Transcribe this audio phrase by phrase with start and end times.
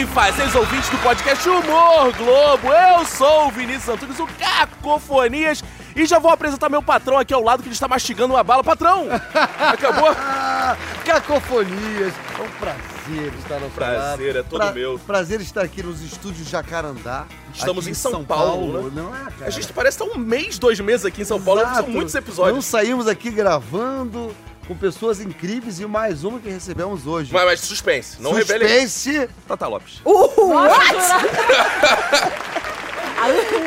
[0.00, 2.68] bem, fazeres ouvintes do podcast Humor Globo.
[2.72, 5.62] Eu sou o Vinícius Antunes, o Cacofonias.
[5.94, 8.62] E já vou apresentar meu patrão aqui ao lado, que ele está mastigando uma bala.
[8.64, 9.08] Patrão,
[9.58, 10.14] acabou?
[11.04, 12.14] Cacofonias.
[12.38, 14.98] É um prazer estar no Prazer, é todo meu.
[15.00, 17.26] Prazer estar aqui nos estúdios Jacarandá.
[17.52, 18.90] Estamos em São Paulo, né?
[18.94, 19.46] Não é, cara?
[19.46, 21.94] A gente parece estar um mês, dois meses aqui em São Paulo, porque são Exato.
[21.96, 22.64] muitos Não episódios.
[22.64, 24.34] saímos aqui gravando
[24.70, 27.32] com pessoas incríveis e mais uma que recebemos hoje.
[27.32, 28.68] Mas, mas suspense, não revele.
[28.68, 29.28] Suspense.
[29.48, 30.00] Tata Lopes.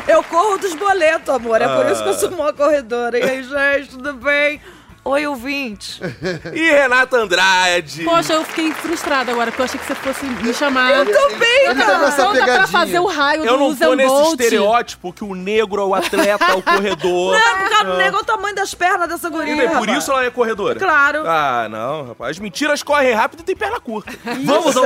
[0.07, 1.61] Eu corro dos boletos, amor.
[1.61, 2.17] É por isso que eu Ah.
[2.17, 3.19] sou uma corredora.
[3.19, 4.59] E aí, gente, tudo bem?
[5.05, 5.99] Oi, ouvinte.
[6.53, 8.03] E Renata Andrade.
[8.05, 10.93] Poxa, eu fiquei frustrada agora, porque eu achei que você fosse me chamar.
[10.93, 13.95] Eu também, Ele com essa Então dá pra fazer o raio Eu do não tô
[13.95, 14.39] nesse Bolt.
[14.39, 17.37] estereótipo que o negro é o atleta, é o corredor.
[17.37, 19.55] Não, por causa do negócio, o tamanho das pernas dessa guria.
[19.55, 20.79] E é por isso ela é corredora?
[20.79, 21.23] Claro.
[21.27, 22.31] Ah, não, rapaz.
[22.31, 24.13] As mentiras correm rápido e tem perna curta.
[24.45, 24.85] Vamos ao,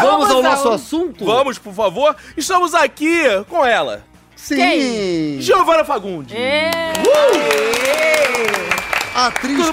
[0.00, 1.24] vamos ao nosso assunto?
[1.26, 2.16] Vamos, por favor.
[2.36, 4.02] Estamos aqui com ela,
[4.36, 5.36] Sim.
[5.40, 6.34] Giovana Fagundes.
[6.34, 8.77] Atriz, Tudo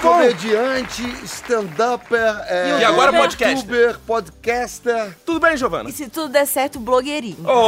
[0.00, 3.56] comediante, stand-upper, é, E agora podcaster.
[3.56, 5.16] youtuber, podcaster.
[5.24, 5.88] Tudo bem, Giovana?
[5.88, 7.44] E se tudo der certo, blogueirinho.
[7.46, 7.66] Oh.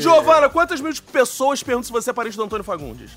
[0.00, 3.10] Giovana, quantas mil pessoas perguntam se você é parente do Antônio Fagundes?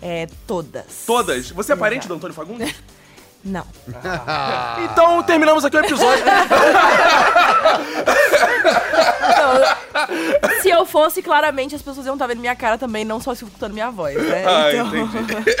[0.00, 1.04] É, todas.
[1.06, 1.50] Todas.
[1.50, 2.74] Você é parente do Antônio Fagundes?
[3.44, 3.64] Não.
[4.84, 6.24] Então terminamos aqui o episódio.
[10.62, 13.72] Se eu fosse, claramente as pessoas iam estar vendo minha cara também, não só escutando
[13.72, 14.44] minha voz, né?
[14.46, 15.56] ah, Então- entendi.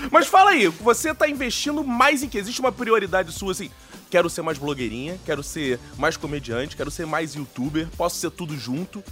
[0.10, 2.38] Mas fala aí, você tá investindo mais em que?
[2.38, 3.70] Existe uma prioridade sua assim?
[4.10, 8.56] Quero ser mais blogueirinha, quero ser mais comediante, quero ser mais youtuber, posso ser tudo
[8.56, 9.02] junto.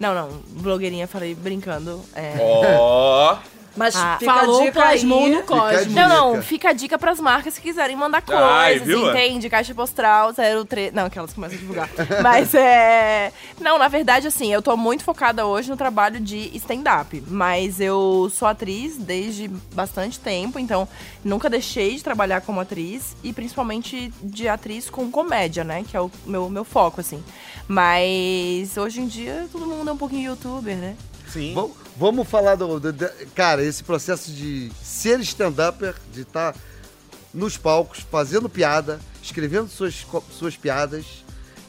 [0.00, 0.28] Não, não,
[0.62, 2.02] blogueirinha, falei brincando.
[2.14, 2.34] É.
[2.40, 3.36] Ó.
[3.78, 5.30] Mas Ah, fica Falou, a dica plasmou aí.
[5.36, 5.86] no cosmos.
[5.86, 6.08] dica.
[6.08, 9.08] Não, não, fica a dica pras marcas que quiserem mandar Ai, coisas, viu?
[9.08, 9.48] entende?
[9.48, 10.32] Caixa postal,
[10.66, 10.92] 03.
[10.92, 11.88] Não, aquelas que começam a divulgar.
[12.22, 13.32] Mas é.
[13.60, 17.22] Não, na verdade, assim, eu tô muito focada hoje no trabalho de stand-up.
[17.28, 20.88] Mas eu sou atriz desde bastante tempo, então
[21.24, 25.84] nunca deixei de trabalhar como atriz e principalmente de atriz com comédia, né?
[25.88, 27.22] Que é o meu, meu foco, assim.
[27.68, 30.96] Mas hoje em dia todo mundo é um pouquinho youtuber, né?
[31.28, 31.54] Sim.
[31.54, 36.54] Vam- Vamos falar do, do- do- Cara, esse processo de ser stand-upper, de estar
[37.34, 41.04] nos palcos, fazendo piada, escrevendo suas, suas piadas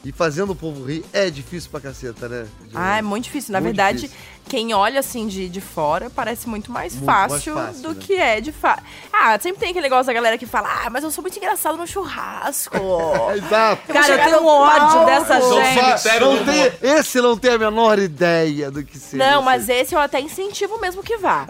[0.04, 2.46] e fazendo o povo rir, é difícil pra caceta, né?
[2.72, 3.52] Ah, é muito difícil.
[3.52, 4.16] Na Muito verdade, difícil.
[4.48, 7.96] Quem olha assim de, de fora parece muito mais Muito mais fácil, fácil, do né?
[8.00, 8.82] que é de fato.
[9.12, 11.76] Ah, sempre tem aquele negócio da galera que fala, ah, mas eu sou muito engraçado
[11.76, 12.76] no churrasco.
[13.36, 13.82] Exato.
[13.86, 15.06] vou Cara, eu tenho no ódio palco.
[15.06, 16.20] dessa Não gente.
[16.20, 19.22] não tem, esse não tem a menor ideia do que seja.
[19.24, 21.44] Não, mas esse eu até incentivo mesmo que vá.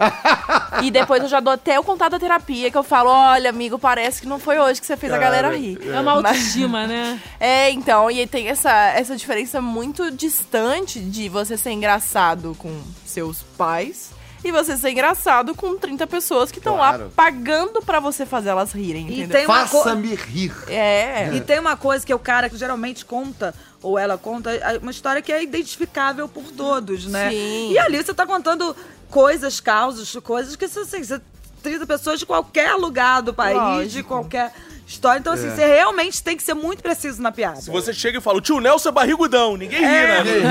[0.83, 3.79] e depois eu já dou até o contato da terapia, que eu falo, olha, amigo,
[3.79, 5.79] parece que não foi hoje que você fez a Cara, galera rir.
[5.91, 7.19] É uma autoestima, né?
[7.39, 13.43] É, então, e tem essa, essa diferença muito distante de você ser engraçado com seus
[13.57, 14.11] pais
[14.43, 17.03] e você ser engraçado com 30 pessoas que estão Claro.
[17.03, 19.45] lá pagando pra você fazer elas rirem, E entendeu?
[19.45, 20.51] Faça-me rir.
[20.67, 21.29] É.
[21.33, 23.53] E tem uma coisa que o cara que geralmente conta,
[23.83, 27.29] ou ela conta, é uma história que é identificável por todos, né?
[27.29, 27.71] Sim.
[27.71, 28.75] E ali você tá contando
[29.11, 31.21] coisas, causas, coisas que assim, você
[31.61, 33.59] 30 pessoas de qualquer lugar do país,
[33.91, 34.07] de Lógico.
[34.09, 34.51] qualquer
[34.87, 35.19] história.
[35.19, 37.61] Então, assim, você realmente tem que ser muito preciso na piada.
[37.61, 40.23] Se você chega e fala, o tio Nelson é barrigudão, ninguém ri, né?
[40.23, 40.41] Ninguém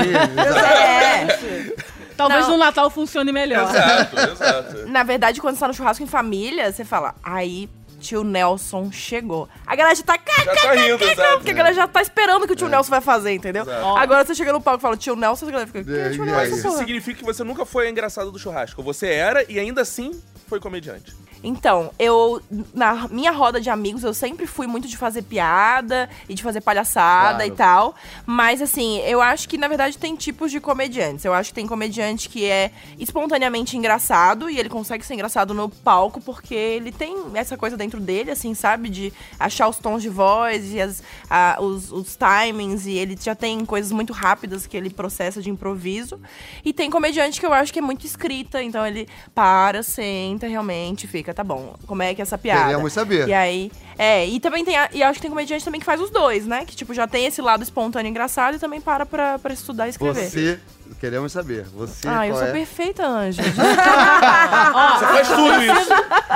[1.75, 1.75] ri.
[2.11, 2.15] É.
[2.15, 2.51] Talvez Não.
[2.51, 3.69] no Natal funcione melhor.
[3.69, 4.77] Exato, exato.
[4.91, 9.47] Na verdade, quando você tá no churrasco em família, você fala, aí tio Nelson chegou.
[9.65, 10.17] A galera já tá.
[10.43, 11.35] Já tá rindo, exato.
[11.37, 13.61] Porque a galera já tá esperando o que o tio Nelson vai fazer, entendeu?
[13.63, 13.97] Exato.
[13.97, 15.83] Agora você chega no palco e fala, tio Nelson, a galera fica.
[15.83, 16.55] Que É, tio e Nelson?
[16.55, 18.81] Isso porra?" significa que você nunca foi a engraçada do churrasco.
[18.81, 21.15] Você era e ainda assim foi comediante.
[21.43, 22.41] Então, eu,
[22.73, 26.61] na minha roda de amigos, eu sempre fui muito de fazer piada e de fazer
[26.61, 27.45] palhaçada Claro.
[27.45, 27.95] e tal.
[28.25, 31.25] Mas, assim, eu acho que, na verdade, tem tipos de comediantes.
[31.25, 35.67] Eu acho que tem comediante que é espontaneamente engraçado e ele consegue ser engraçado no
[35.69, 38.89] palco porque ele tem essa coisa dentro dele, assim, sabe?
[38.89, 43.33] De achar os tons de voz e as, a- os, os timings e ele já
[43.35, 46.19] tem coisas muito rápidas que ele processa de improviso.
[46.63, 51.07] E tem comediante que eu acho que é muito escrita, então ele para, senta realmente,
[51.07, 52.69] fica, tá bom, como é que é essa piada?
[52.69, 53.27] Queremos saber.
[53.27, 55.99] E aí, é, e também tem, a- e acho que tem comediante também que faz
[56.01, 56.65] os dois, né?
[56.65, 59.87] Que tipo, já tem esse lado espontâneo e engraçado e também para pra, pra estudar
[59.87, 60.29] e escrever.
[60.29, 60.59] Você,
[60.99, 61.65] queremos saber.
[61.73, 62.51] Você ah, eu sou é?
[62.51, 63.41] perfeita, Anjo.
[63.45, 65.91] Você faz tudo isso.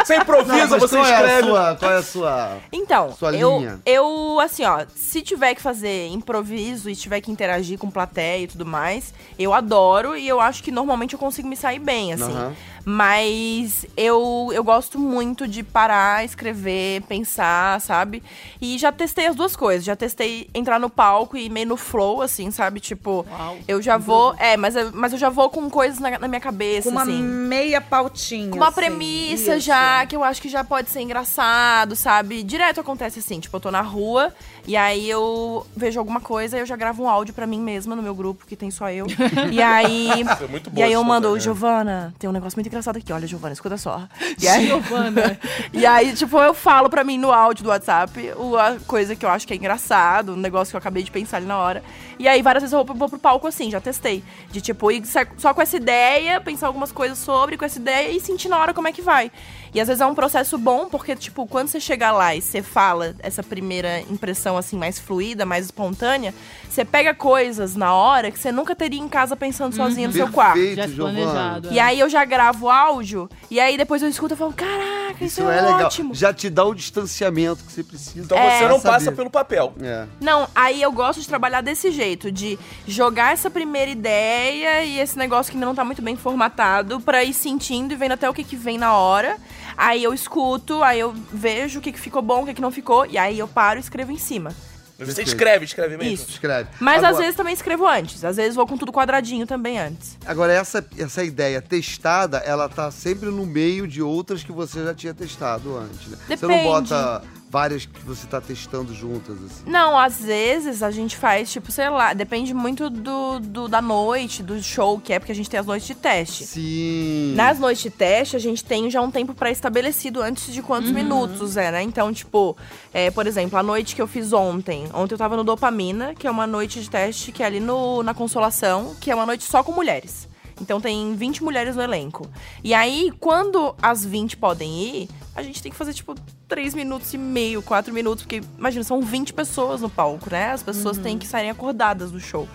[0.05, 1.47] Você Não, improvisa, mas você qual É a escreve.
[1.47, 2.57] sua, qual é a sua...
[2.71, 3.79] Então, Sua eu, linha.
[3.85, 8.47] eu, assim, ó, se tiver que fazer improviso e tiver que interagir com plateia e
[8.47, 12.23] tudo mais, eu adoro e eu acho que normalmente eu consigo me sair bem, assim.
[12.31, 12.53] Aham.
[12.85, 18.21] Mas eu, eu gosto muito de parar, escrever, pensar, sabe?
[18.61, 19.83] E já testei as duas coisas.
[19.83, 22.79] Já testei entrar no palco e meio no flow, assim, sabe?
[22.79, 23.57] Tipo, Uau.
[23.67, 24.35] eu já vou.
[24.37, 27.01] É, mas eu, mas eu já vou com coisas na, na minha cabeça, Com uma
[27.01, 27.23] assim.
[27.23, 28.51] meia pautinha.
[28.51, 29.65] Com uma assim, premissa isso.
[29.65, 32.43] já, que eu acho que já pode ser engraçado, sabe?
[32.43, 34.31] Direto acontece assim, tipo, eu tô na rua
[34.67, 37.95] e aí eu vejo alguma coisa e eu já gravo um áudio pra mim mesma
[37.95, 39.05] no meu grupo, que tem só eu.
[39.51, 40.09] e aí.
[40.41, 41.41] é muito e boa aí eu mando, estratégia.
[41.43, 44.03] Giovana, tem um negócio muito engraçado aqui, olha, Giovana, escuta só.
[44.41, 45.39] E aí, Giovana.
[45.71, 49.25] e aí, tipo, eu falo pra mim no áudio do WhatsApp o- a coisa que
[49.25, 51.83] eu acho que é engraçado, um negócio que eu acabei de pensar ali na hora.
[52.17, 54.23] E aí, várias vezes eu vou, vou pro palco assim, já testei.
[54.49, 55.03] De tipo, ir
[55.37, 58.73] só com essa ideia, pensar algumas coisas sobre, com essa ideia e sentir na hora
[58.73, 59.31] como é que vai.
[59.75, 62.61] E às vezes é um processo bom, porque, tipo, quando você chega lá e você
[62.63, 66.33] fala essa primeira impressão, assim, mais fluida, mais espontânea,
[66.69, 70.29] você pega coisas na hora que você nunca teria em casa pensando sozinha no seu
[70.31, 70.53] quarto.
[70.55, 71.19] Perfeito, Já Giovana.
[71.19, 71.73] planejado.
[71.73, 75.41] E aí eu já gravo áudio, e aí depois eu escuto e falo, caraca, isso,
[75.41, 75.81] Isso é, é legal.
[75.87, 76.15] ótimo.
[76.15, 78.19] Já te dá o distanciamento que você precisa.
[78.21, 78.59] Então É.
[78.59, 79.17] você não passa saber.
[79.17, 79.73] pelo papel.
[79.81, 80.05] É.
[80.21, 82.57] Não, aí eu gosto de trabalhar desse jeito, de
[82.87, 87.25] jogar essa primeira ideia e esse negócio que ainda não tá muito bem formatado pra
[87.25, 89.35] ir sentindo e vendo até o que que vem na hora.
[89.77, 92.71] Aí eu escuto, aí eu vejo o que que ficou bom, o que que não
[92.71, 94.53] ficou, e aí eu paro e escrevo em cima.
[94.97, 96.13] Você escreve, escreve mesmo.
[96.13, 96.29] Isso.
[96.29, 96.69] Escreve.
[96.79, 100.17] Mas Agora- às vezes também escrevo antes, às vezes vou com tudo quadradinho também antes.
[100.25, 104.93] Agora, essa, essa ideia testada, ela tá sempre no meio de outras que você já
[104.93, 106.17] tinha testado antes, né?
[106.29, 106.63] Você não Depende.
[106.69, 107.21] bota
[107.55, 109.63] várias que você tá testando juntas, assim.
[109.65, 114.43] Não, às vezes a gente faz, tipo, sei lá, depende muito do, do- da noite,
[114.43, 116.43] do show que é, porque a gente tem as noites de teste.
[116.45, 117.33] Sim.
[117.33, 121.55] Nas noites de teste, a gente tem já um tempo pré-estabelecido antes de quantos minutos
[121.55, 121.81] é, né?
[121.81, 122.57] Então, tipo,
[122.93, 124.89] é, por exemplo, a noite que eu fiz ontem.
[124.93, 128.03] Ontem eu tava no Dopamina, que é uma noite de teste que é ali no,
[128.03, 130.27] na Consolação, que é uma noite só com mulheres.
[130.61, 132.29] Então tem 20 mulheres no elenco.
[132.63, 136.15] E aí, quando as 20 podem ir, a gente tem que fazer, tipo,
[136.47, 140.51] 3 minutos e meio, 4 minutos, porque, imagina, são 20 pessoas no palco, né?
[140.51, 142.47] As pessoas têm que saírem acordadas do show.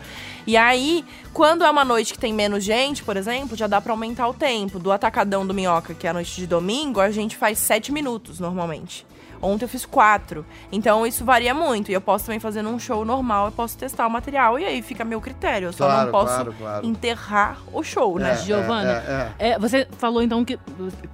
[0.47, 1.05] E aí,
[1.35, 4.35] quando é uma noite que tem menos gente, por exemplo, já dá pra aumentar o
[4.35, 4.79] tempo.
[4.79, 8.41] Do Atacadão do Minhoca, que é a noite de domingo, a gente faz 7 minutos
[8.41, 9.07] normalmente.
[9.43, 10.45] Ontem eu fiz quatro.
[10.71, 11.91] Então isso varia muito.
[11.91, 14.83] E eu posso também fazer num show normal, eu posso testar o material e aí
[14.83, 15.69] fica a meu critério.
[15.69, 16.87] Eu só Claro, não posso claro, claro.
[16.87, 18.33] enterrar o show, né?
[18.33, 20.59] É, Giovana, é, é, é, você falou então que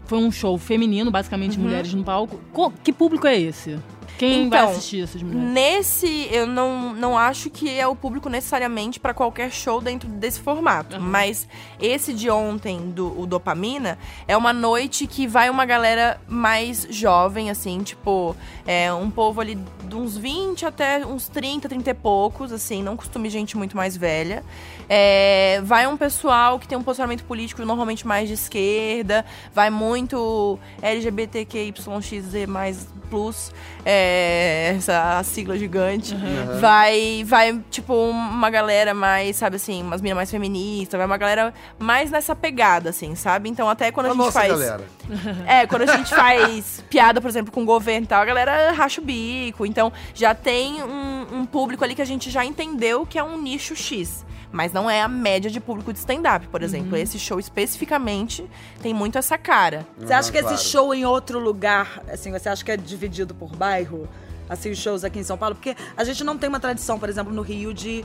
[0.06, 2.40] foi um show feminino, basicamente mulheres no palco.
[2.52, 3.78] Co- que público é esse?
[4.19, 5.53] Quem vai Então, assistir essas mulheres?
[5.53, 10.41] Nesse, eu não, não acho que é o público necessariamente pra qualquer show dentro desse
[10.41, 11.01] formato.
[11.01, 11.49] Mas
[11.81, 17.51] esse de ontem, do o Dopamina, é uma noite que vai uma galera mais jovem,
[17.51, 18.35] assim, tipo,
[18.67, 22.97] é um povo ali de uns 20 até uns 30, 30 e poucos, assim, não
[22.97, 24.43] costume gente muito mais velha.
[24.89, 30.59] É, vai um pessoal que tem um posicionamento político normalmente mais de esquerda, vai muito
[30.81, 33.53] LGBTQYXZ mais plus,
[33.85, 36.14] é, essa sigla gigante.
[36.61, 41.53] Vai, vai, tipo, uma galera mais, sabe assim, umas meninas mais feministas, vai uma galera
[41.79, 43.49] mais nessa pegada, assim, sabe?
[43.49, 44.49] Então até quando a, A gente nossa faz.
[44.50, 44.85] galera.
[45.47, 48.73] É, quando a gente faz piada, por exemplo, com o governo e tal, a galera
[48.73, 49.64] racha o bico.
[49.64, 53.41] Então, já tem um, um público ali que a gente já entendeu que é um
[53.41, 54.25] nicho X.
[54.52, 56.96] Mas não é a média de público de stand-up, por exemplo.
[56.96, 58.48] Esse show especificamente
[58.82, 59.87] tem muito essa cara.
[59.98, 60.54] Você acha que Ah, claro.
[60.56, 64.08] esse show em outro lugar, assim, você acha que é dividido por bairro?
[64.48, 65.55] Assim, os shows aqui em São Paulo?
[65.56, 68.05] Porque a gente não tem uma tradição, por exemplo, no Rio de,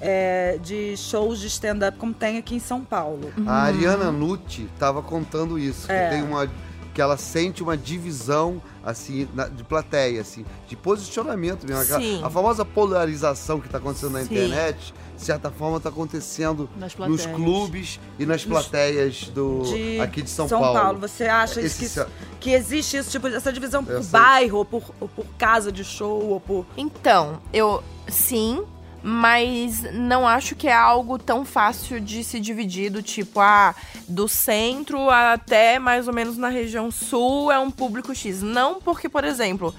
[0.00, 3.32] é, de shows de stand-up como tem aqui em São Paulo.
[3.46, 6.10] A Ariana Nucci tava contando isso, É.
[6.10, 6.48] que tem uma
[6.94, 11.80] que ela sente uma divisão assim na- de plateia, assim, de posicionamento mesmo.
[11.80, 12.26] Aquela-.
[12.26, 14.24] A famosa polarização que está acontecendo na Sim.
[14.34, 16.70] internet, de certa forma, está acontecendo
[17.08, 21.00] nos clubes e nas plateias do De aqui de São, Paulo.
[21.00, 24.10] Você acha Esse que, que existe isso, tipo, essa divisão por sei.
[24.10, 26.64] bairro, ou por, ou por casa de show, ou por.
[26.76, 28.62] Então, eu sim,
[29.02, 33.74] mas não acho que é algo tão fácil de se dividir do tipo, ah,
[34.08, 38.40] do centro até mais ou menos na região sul é um público X.
[38.40, 39.74] Não porque, por exemplo,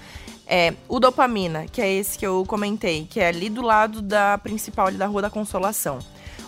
[0.49, 4.37] é, o Dopamina, que é esse que eu comentei, que é ali do lado da
[4.39, 5.99] principal, ali da Rua da Consolação.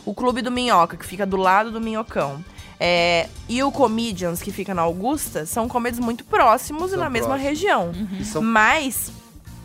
[0.03, 2.43] O Clube do Minhoca, que fica do lado do Minhocão.
[2.79, 7.09] É, e o Comedians, que fica na Augusta, são comedies muito próximos e São na
[7.11, 7.49] mesma próximos.
[7.49, 7.91] região.
[8.19, 9.11] E são Mas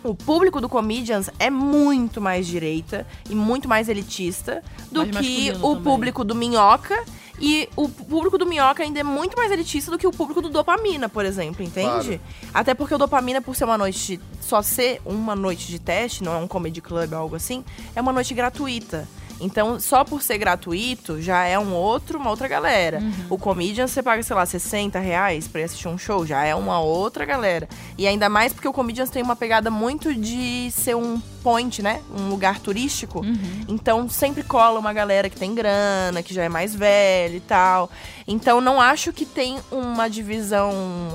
[0.05, 4.63] o público do Comedians é muito mais direita e muito mais elitista
[4.93, 5.83] do Mais que o também.
[5.83, 7.03] público do Minhoca.
[7.39, 10.49] E o público do Minhoca ainda é muito mais elitista do que o público do
[10.49, 12.21] Dopamina, por exemplo, entende?
[12.55, 16.33] Até porque o Dopamina, por ser uma noite, só ser uma noite de teste, não
[16.35, 17.63] é um comedy club ou algo assim,
[17.95, 19.07] é uma noite gratuita.
[19.41, 23.01] Então, só por ser gratuito, já é um outro, uma outra galera.
[23.29, 26.55] O Comedians, você paga, sei lá, 60 reais pra ir assistir um show, já é
[26.55, 27.69] uma outra galera.
[27.99, 32.01] E ainda mais porque o Comedians tem uma pegada muito de ser um point, né?
[32.13, 33.23] Um lugar turístico.
[33.69, 37.91] Então, sempre cola uma galera que tem grana, que já é mais velha e tal.
[38.27, 40.73] Então, não acho que tem uma divisão,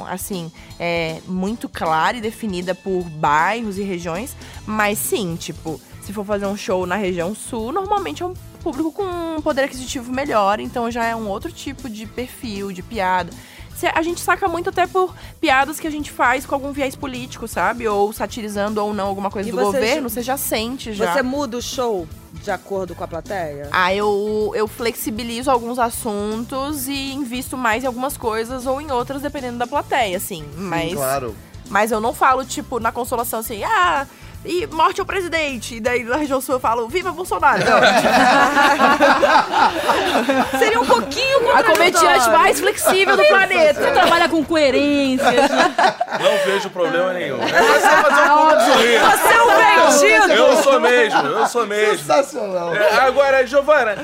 [0.09, 4.35] assim, é, muito clara e definida por bairros e regiões.
[4.65, 5.81] Mas sim, tipo,
[6.11, 9.03] se for fazer um show na região sul, normalmente é um público com
[9.37, 13.31] um poder aquisitivo melhor, então já é um outro tipo de perfil, de piada.
[13.75, 16.95] Se- A gente saca muito até por piadas que a gente faz com algum viés
[16.95, 17.87] político, sabe?
[17.87, 21.13] Ou satirizando ou não alguma coisa E do você- governo, você já sente já.
[21.13, 23.69] Você muda o show de acordo com a plateia?
[23.71, 29.21] Ah, eu, eu flexibilizo alguns assuntos e invisto mais em algumas coisas ou em outras,
[29.21, 30.43] dependendo da plateia, assim.
[30.55, 31.35] Mas, Sim, claro.
[31.69, 34.05] mas eu não falo, tipo, na consolação assim, ah,
[34.43, 35.75] e morte ao presidente.
[35.75, 37.59] E daí na região sul eu falo, viva Bolsonaro.
[37.63, 37.79] Não,
[40.59, 43.91] Seria um pouquinho a comediante mais flexível do Você planeta.
[43.91, 45.31] trabalha com coerência.
[46.19, 47.39] Não vejo problema nenhum.
[47.41, 48.99] É só fazer um público sorrir.
[48.99, 50.33] Você é um vendido!
[50.33, 51.97] Eu sou mesmo, eu sou mesmo.
[51.97, 52.75] Sensacional.
[52.75, 53.97] É, agora, Giovana,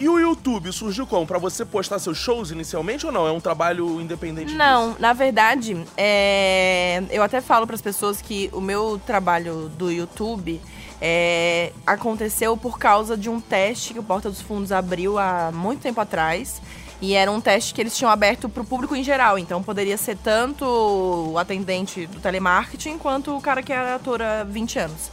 [0.00, 1.26] e o YouTube surgiu como?
[1.26, 3.28] Pra você postar seus shows inicialmente ou não?
[3.28, 8.48] É um trabalho independente Não, na verdade, é, eu até falo para as pessoas que
[8.54, 10.58] o meu trabalho do YouTube
[11.02, 15.82] é, aconteceu por causa de um teste que o Porta dos Fundos abriu há muito
[15.82, 16.62] tempo atrás.
[17.02, 19.38] E era um teste que eles tinham aberto para o público em geral.
[19.38, 24.44] Então poderia ser tanto o atendente do telemarketing quanto o cara que era ator há
[24.44, 25.10] 20 anos.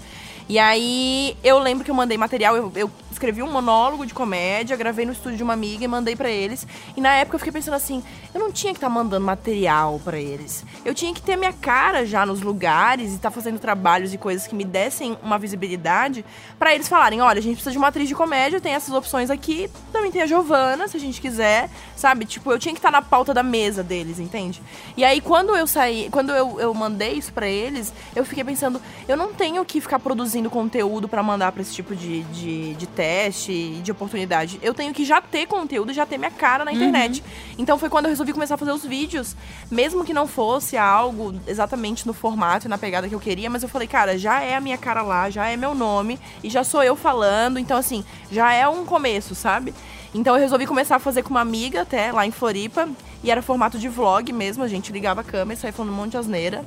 [0.49, 4.77] E aí eu lembro que eu mandei material, eu, eu escrevi um monólogo de comédia,
[4.77, 6.65] gravei no estúdio de uma amiga e mandei pra eles.
[6.95, 10.19] E na época eu fiquei pensando assim, eu não tinha que estar mandando material pra
[10.19, 10.63] eles.
[10.85, 14.45] Eu tinha que ter minha cara já nos lugares e estar fazendo trabalhos e coisas
[14.45, 16.23] que me dessem uma visibilidade
[16.59, 19.31] pra eles falarem, olha, a gente precisa de uma atriz de comédia, tem essas opções
[19.31, 22.25] aqui, também tem a Giovana, se a gente quiser, sabe?
[22.25, 24.61] Tipo, eu tinha que estar na pauta da mesa deles, entende?
[24.95, 28.79] E aí quando eu saí, quando eu, eu mandei isso pra eles, eu fiquei pensando,
[29.07, 32.85] eu não tenho que ficar produzindo conteúdo pra mandar pra esse tipo de, de, de
[32.87, 33.06] teste
[33.51, 34.59] e de oportunidade.
[34.61, 37.23] Eu tenho que já ter conteúdo, já ter minha cara na internet.
[37.57, 39.35] Então foi quando eu resolvi começar a fazer os vídeos,
[39.69, 43.63] mesmo que não fosse algo exatamente no formato e na pegada que eu queria, mas
[43.63, 46.63] eu falei, cara, já é a minha cara lá, já é meu nome e já
[46.63, 49.73] sou eu falando, então assim, já é um começo, sabe?
[50.13, 52.87] Então eu resolvi começar a fazer com uma amiga até lá em Floripa.
[53.23, 55.95] E era formato de vlog mesmo, a gente ligava a câmera e saía falando um
[55.95, 56.63] monte de asneira.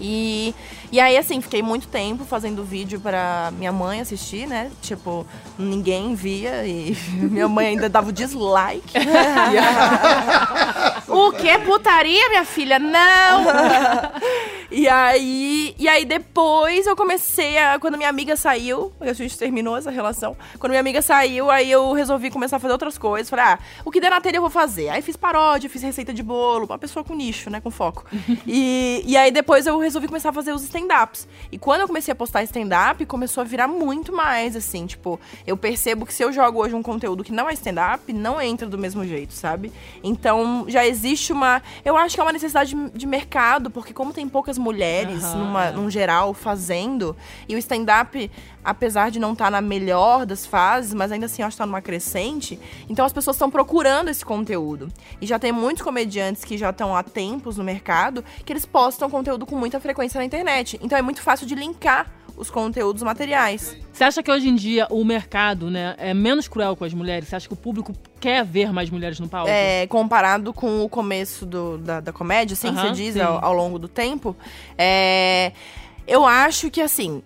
[0.00, 0.54] E,
[0.90, 4.70] e aí, assim, fiquei muito tempo fazendo vídeo pra minha mãe assistir, né?
[4.82, 5.26] Tipo,
[5.58, 8.98] ninguém via e minha mãe ainda dava o dislike.
[11.08, 11.58] o que?
[11.58, 12.78] Putaria, minha filha?
[12.78, 13.44] Não!
[14.70, 17.78] e aí, e aí depois eu comecei a.
[17.78, 20.36] Quando minha amiga saiu, a gente terminou essa relação.
[20.58, 23.30] Quando minha amiga saiu, aí eu resolvi começar a fazer outras coisas.
[23.30, 24.90] Falei, ah, o que der na telha eu vou fazer.
[24.90, 27.62] Aí fiz paródia, fiz receita de bolo, uma pessoa com nicho, né?
[27.62, 28.04] Com foco.
[28.46, 31.26] e, e aí depois eu resolvi começar a fazer os stand-ups.
[31.50, 35.56] E quando eu comecei a postar stand-up, começou a virar muito mais, assim, tipo, eu
[35.56, 38.76] percebo que se eu jogo hoje um conteúdo que não é stand-up, não entra do
[38.76, 39.72] mesmo jeito, sabe?
[40.02, 41.62] Então já existe uma.
[41.82, 45.38] Eu acho que é uma necessidade de, de mercado, porque como tem poucas mulheres, Aham,
[45.38, 47.16] numa, num geral, fazendo,
[47.48, 48.30] e o stand-up,
[48.64, 51.80] apesar de não estar na melhor das fases, mas ainda assim acho que tá numa
[51.80, 54.88] crescente, então as pessoas estão procurando esse conteúdo.
[55.20, 59.08] E já tem muitos comediantes que já estão há tempos no mercado que eles postam
[59.08, 60.78] conteúdo com muita frequência na internet.
[60.82, 63.76] Então é muito fácil de linkar os conteúdos materiais.
[63.92, 67.28] Você acha que hoje em dia o mercado né, é menos cruel com as mulheres?
[67.28, 69.50] Você acha que o público quer ver mais mulheres no palco?
[69.50, 73.52] É, comparado com o começo do- da, da comédia, assim, Aham, você diz, ao, ao
[73.52, 74.36] longo do tempo,
[74.76, 75.52] é,
[76.06, 77.22] eu acho que, assim,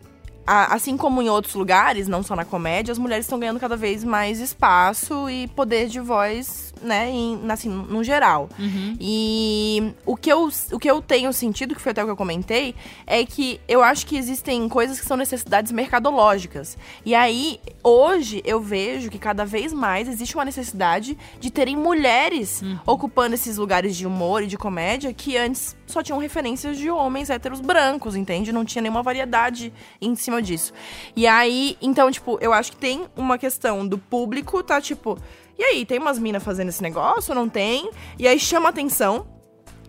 [0.46, 3.76] a- assim como em outros lugares, não só na comédia, as mulheres estão ganhando cada
[3.76, 8.48] vez mais espaço e poder de voz, né, em, assim, no geral.
[8.58, 8.96] Uhum.
[9.00, 12.16] E o que, eu, o que eu tenho sentido, que foi até o que eu
[12.16, 12.74] comentei,
[13.06, 16.76] é que eu acho que existem coisas que são necessidades mercadológicas.
[17.04, 22.62] E aí, hoje, eu vejo que cada vez mais existe uma necessidade de terem mulheres
[22.86, 27.30] ocupando esses lugares de humor e de comédia que antes só tinham referências de homens
[27.30, 28.52] héteros brancos, entende?
[28.52, 30.72] Não tinha nenhuma variedade em cima disso.
[31.14, 34.80] E aí, então, tipo, eu acho que tem uma questão do público, tá?
[34.80, 35.18] Tipo,
[35.58, 37.90] e aí, tem umas minas fazendo esse negócio não tem?
[38.18, 39.26] E aí chama atenção.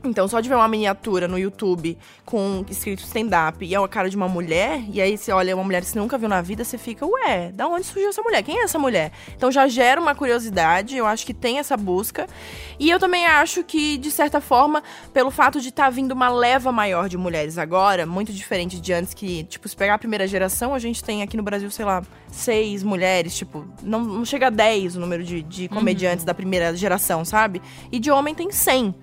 [0.05, 4.09] Então, só de ver uma miniatura no YouTube com escrito stand-up e é a cara
[4.09, 6.61] de uma mulher, e aí você olha uma mulher que você nunca viu na vida,
[6.65, 8.43] você fica, ué, da onde surgiu essa mulher?
[8.43, 9.13] Quem é essa mulher?
[9.33, 12.27] Então já gera uma curiosidade, eu acho que tem essa busca.
[12.77, 14.83] E eu também acho que, de certa forma,
[15.13, 19.13] pelo fato de estar vindo uma leva maior de mulheres agora, muito diferente de antes,
[19.13, 22.03] que, tipo, se pegar a primeira geração, a gente tem aqui no Brasil, sei lá,
[22.29, 26.75] seis mulheres, tipo, não, não chega a 10 o número de, de comediantes da primeira
[26.75, 27.61] geração, sabe?
[27.89, 28.93] E de homem tem 100.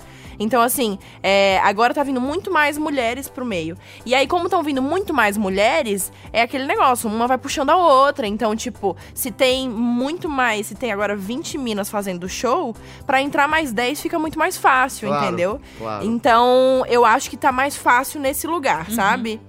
[0.41, 0.90] Então, assim,
[1.23, 3.77] é, agora tá vindo muito mais mulheres pro meio.
[4.07, 7.77] E aí, como estão vindo muito mais mulheres, é aquele negócio, uma vai puxando a
[7.77, 8.27] outra.
[8.27, 12.75] Então, tipo, se tem muito mais, se tem agora 20 minas fazendo show,
[13.07, 15.61] pra entrar mais 10 fica muito mais fácil, Claro, entendeu?
[15.79, 16.05] claro.
[16.07, 19.41] Então, eu acho que tá mais fácil nesse lugar, sabe?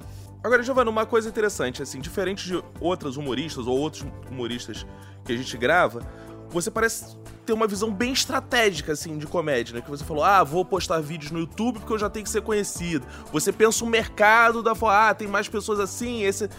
[0.44, 4.86] Agora, Giovana, uma coisa interessante, assim, diferente de outras humoristas ou outros humoristas
[5.24, 6.02] que a gente grava,
[6.52, 9.82] você parece ter uma visão bem estratégica, assim, de comédia, né?
[9.82, 12.42] Que você falou, ah, vou postar vídeos no YouTube porque eu já tenho que ser
[12.42, 13.06] conhecido.
[13.32, 16.50] Você pensa o mercado da forma, ah, tem mais pessoas assim, esse...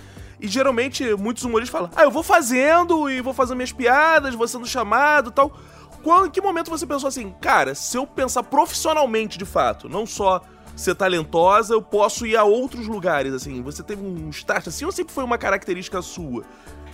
[0.40, 4.48] E geralmente, muitos humoristas falam, ah, eu vou fazendo e vou fazendo minhas piadas, vou
[4.48, 5.56] sendo chamado e tal.
[6.02, 10.04] Qual, em que momento você pensou assim, cara, se eu pensar profissionalmente de fato, não
[10.04, 10.42] só
[10.74, 13.62] ser talentosa, eu posso ir a outros lugares, assim?
[13.62, 16.42] Você teve um start assim ou sempre foi uma característica sua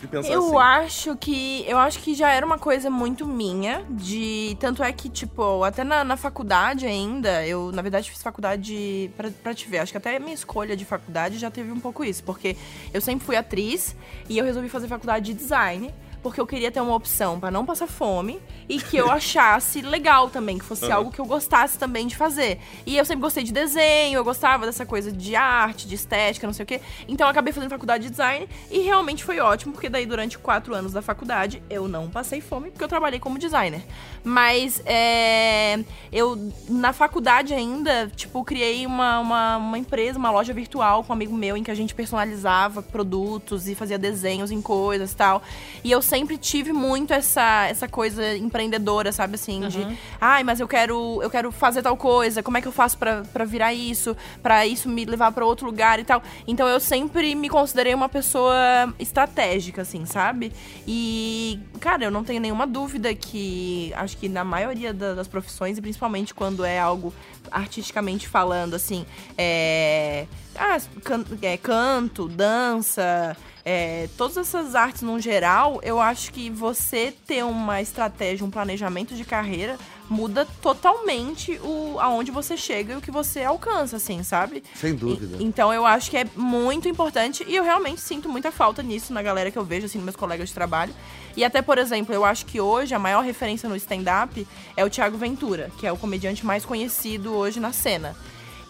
[0.00, 0.84] de pensar Eu assim?
[0.84, 1.64] acho que.
[1.66, 3.84] Eu acho que já era uma coisa muito minha.
[3.90, 4.56] De.
[4.60, 9.30] Tanto é que, tipo, até na, na faculdade ainda, eu, na verdade, fiz faculdade pra,
[9.42, 9.78] pra te ver.
[9.78, 12.22] Acho que até a minha escolha de faculdade já teve um pouco isso.
[12.24, 12.56] Porque
[12.92, 13.96] eu sempre fui atriz
[14.28, 15.92] e eu resolvi fazer faculdade de design.
[16.22, 20.28] Porque eu queria ter uma opção pra não passar fome e que eu achasse legal
[20.28, 20.94] também, que fosse Aham.
[20.94, 22.58] algo que eu gostasse também de fazer.
[22.84, 26.54] E eu sempre gostei de desenho, eu gostava dessa coisa de arte, de estética, não
[26.54, 26.80] sei o quê.
[27.06, 30.74] Então eu acabei fazendo faculdade de design e realmente foi ótimo, porque daí durante quatro
[30.74, 33.82] anos da faculdade eu não passei fome, porque eu trabalhei como designer.
[34.24, 35.78] Mas é,
[36.12, 41.16] eu, na faculdade ainda, tipo, criei uma, uma, uma empresa, uma loja virtual com um
[41.16, 45.42] amigo meu, em que a gente personalizava produtos e fazia desenhos em coisas e tal.
[45.82, 49.78] E eu sempre tive muito essa, essa coisa empreendedora, sabe assim, de
[50.20, 53.22] ai, mas eu quero eu quero fazer tal coisa, como é que eu faço pra
[53.32, 56.22] pra virar isso, pra isso me levar pra outro lugar e tal.
[56.46, 58.54] Então eu sempre me considerei uma pessoa
[58.98, 60.52] estratégica assim, sabe?
[60.86, 65.76] E cara, eu não tenho nenhuma dúvida que acho que na maioria da- das profissões
[65.78, 67.12] e principalmente quando é algo
[67.50, 69.04] artisticamente falando assim,
[69.36, 73.36] é ah, can- é, canto, dança,
[73.70, 79.14] é, todas essas artes no geral, eu acho que você ter uma estratégia, um planejamento
[79.14, 79.76] de carreira
[80.08, 84.64] muda totalmente o aonde você chega e o que você alcança, assim, sabe?
[84.74, 85.36] Sem dúvida.
[85.38, 89.12] E- então eu acho que é muito importante e eu realmente sinto muita falta nisso
[89.12, 90.94] na galera que eu vejo, assim, nos meus colegas de trabalho.
[91.36, 94.88] E até, por exemplo, eu acho que hoje a maior referência no stand-up é o
[94.88, 98.16] Thiago Ventura, que é o comediante mais conhecido hoje na cena.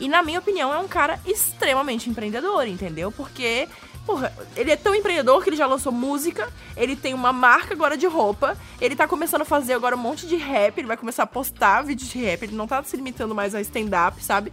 [0.01, 3.11] E na minha opinião é um cara extremamente empreendedor, entendeu?
[3.13, 3.69] Porque,
[4.09, 7.95] porra, ele é tão empreendedor que ele já lançou música, ele tem uma marca agora
[7.95, 11.25] de roupa, ele tá começando a fazer agora um monte de rap, ele vai começar
[11.25, 14.51] a postar vídeos de rap, ele não tá se limitando mais a stand-up, sabe?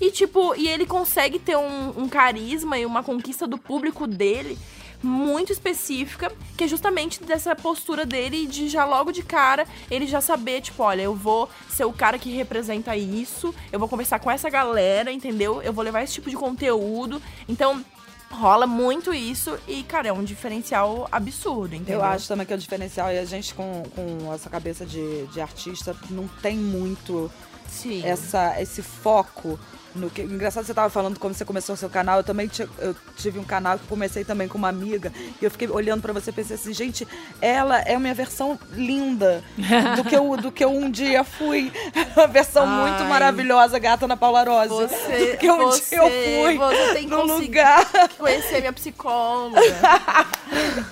[0.00, 4.56] E tipo, e ele consegue ter um, um carisma e uma conquista do público dele
[5.02, 10.20] muito específica, que é justamente dessa postura dele de já logo de cara ele já
[10.20, 14.30] saber, tipo, olha, eu vou ser o cara que representa isso, eu vou conversar com
[14.30, 15.60] essa galera, entendeu?
[15.60, 17.20] Eu vou levar esse tipo de conteúdo.
[17.48, 17.84] Então,
[18.32, 22.00] rola muito isso e, cara, é um diferencial absurdo, entendeu?
[22.00, 23.12] Eu acho também que é o diferencial.
[23.12, 27.30] E a gente, com, com essa cabeça de, de artista, não tem muito
[27.68, 28.02] Sim.
[28.04, 29.58] essa, esse foco
[29.94, 30.22] no que.
[30.22, 32.18] Engraçado você tava falando como você começou o seu canal.
[32.18, 35.12] Eu também eu tive um canal que comecei também com uma amiga.
[35.40, 37.06] E eu fiquei olhando pra você e pensei assim, gente,
[37.40, 39.42] ela é a minha versão linda
[39.96, 41.72] do que eu, do que eu um dia fui.
[42.16, 43.08] Uma versão muito Ai.
[43.08, 44.68] maravilhosa, gata na Paula Rose.
[44.68, 47.88] Você, do que um você, dia eu fui você tem que lugar.
[48.18, 49.60] conhecer minha psicóloga.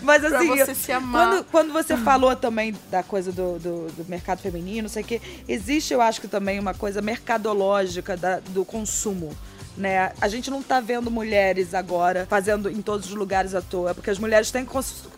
[0.02, 1.28] Mas assim, você se amar.
[1.30, 5.06] Quando, quando você falou também da coisa do, do, do mercado feminino, não sei o
[5.06, 8.89] quê, existe, eu acho que também uma coisa mercadológica da- do consumo.
[9.76, 10.12] Né?
[10.20, 14.10] A gente não tá vendo mulheres agora fazendo em todos os lugares à toa, porque
[14.10, 14.66] as mulheres têm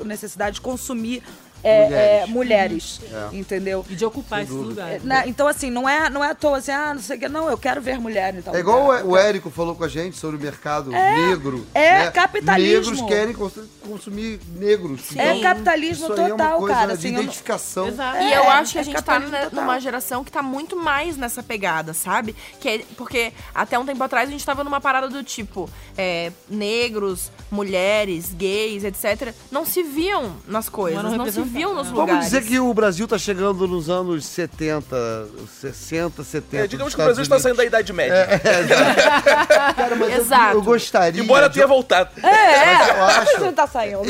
[0.05, 1.23] necessidade de consumir
[1.65, 3.37] é, é, mulheres, É.
[3.37, 3.85] entendeu?
[3.89, 5.01] E de ocupar esse lugar.
[5.03, 7.29] Na- então, assim, não é, não é à toa assim, ah, não sei o que,
[7.29, 9.05] não, eu quero ver mulher em tal É igual lugar.
[9.05, 11.67] o Érico falou com a gente sobre o mercado negro.
[11.75, 12.11] é né?
[12.11, 12.91] capitalismo.
[12.93, 15.17] Negros querem cons- consumir negros.
[15.17, 16.93] É Então, capitalismo isso aí é total, uma coisa cara.
[16.95, 17.89] assim, eu não- identificação.
[17.89, 18.17] Exato.
[18.19, 19.61] E É, eu acho que é a gente tá capitalismo né, total.
[19.65, 22.35] numa geração que tá muito mais nessa pegada, sabe?
[22.61, 26.33] Que é, porque até um tempo atrás a gente tava numa parada do tipo, é,
[26.49, 31.89] negros, mulheres, gays, etc., não se viam nas coisas, Não não, se viam viviam nos
[31.89, 32.25] Vamos lugares.
[32.25, 35.29] dizer que o Brasil tá chegando nos anos 70,
[35.61, 36.65] 60, 70.
[36.65, 38.27] É, digamos que o Brasil está saindo da Idade Média.
[38.27, 38.77] Unidos.
[39.77, 40.57] Cara, mas eu- Exato.
[40.57, 41.21] Eu, gostaria.
[41.23, 42.11] Embora de- tenha voltado.
[42.23, 44.03] É, eu acho- Você tá saindo.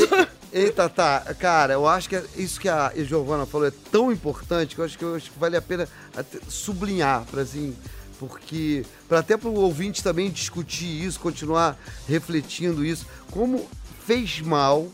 [0.52, 1.20] Eita, tá.
[1.38, 4.84] Cara, eu acho que é- isso que a Giovana falou é tão importante que eu
[4.84, 5.88] acho que, eu acho que vale a pena
[6.48, 7.74] sublinhar, para assim,
[8.18, 11.76] porque para até para o ouvinte também discutir isso, continuar
[12.08, 13.66] refletindo isso, como
[14.06, 14.86] fez mal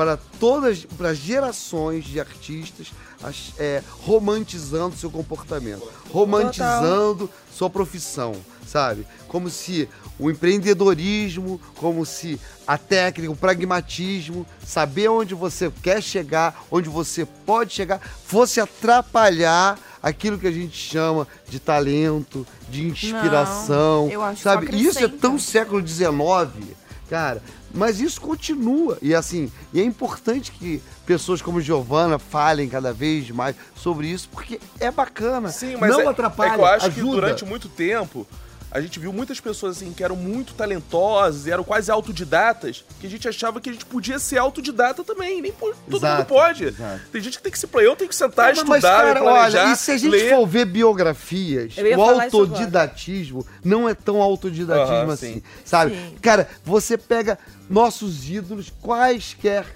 [0.00, 2.86] para todas, para gerações de artistas,
[3.22, 8.34] as- é, romantizando seu comportamento, romantizando sua profissão,
[8.66, 9.06] sabe?
[9.28, 9.86] Como se
[10.18, 17.26] o empreendedorismo, como se a técnica, o pragmatismo, saber onde você quer chegar, onde você
[17.44, 24.36] pode chegar, fosse atrapalhar aquilo que a gente chama de talento, de inspiração, eu acho
[24.38, 24.66] que sabe?
[24.80, 26.74] Isso é tão século XIX,
[27.10, 27.42] cara.
[27.74, 28.96] Mas isso continua.
[29.02, 34.28] E assim, e é importante que pessoas como Giovana falem cada vez mais sobre isso,
[34.30, 35.48] porque é bacana.
[35.48, 36.94] Sim, mas não é, atrapalha, é que eu acho ajuda.
[36.94, 38.26] que durante muito tempo
[38.70, 43.06] a gente viu muitas pessoas assim que eram muito talentosas e eram quase autodidatas, que
[43.06, 46.26] a gente achava que a gente podia ser autodidata também, nem po- todo Exato, mundo
[46.26, 46.64] pode.
[46.64, 47.00] exato.
[47.10, 49.64] Tem gente que tem que se eu tenho que sentar, Não, estudar, mas, cara, planejar,
[49.64, 50.30] olha, e se a gente ler.
[50.34, 55.42] for ver biografias, o autodidatismo não é tão autodidatismo assim, sim.
[55.64, 55.92] sabe?
[55.94, 56.14] Sim.
[56.22, 59.66] Cara, você pega nossos ídolos, quaisquer,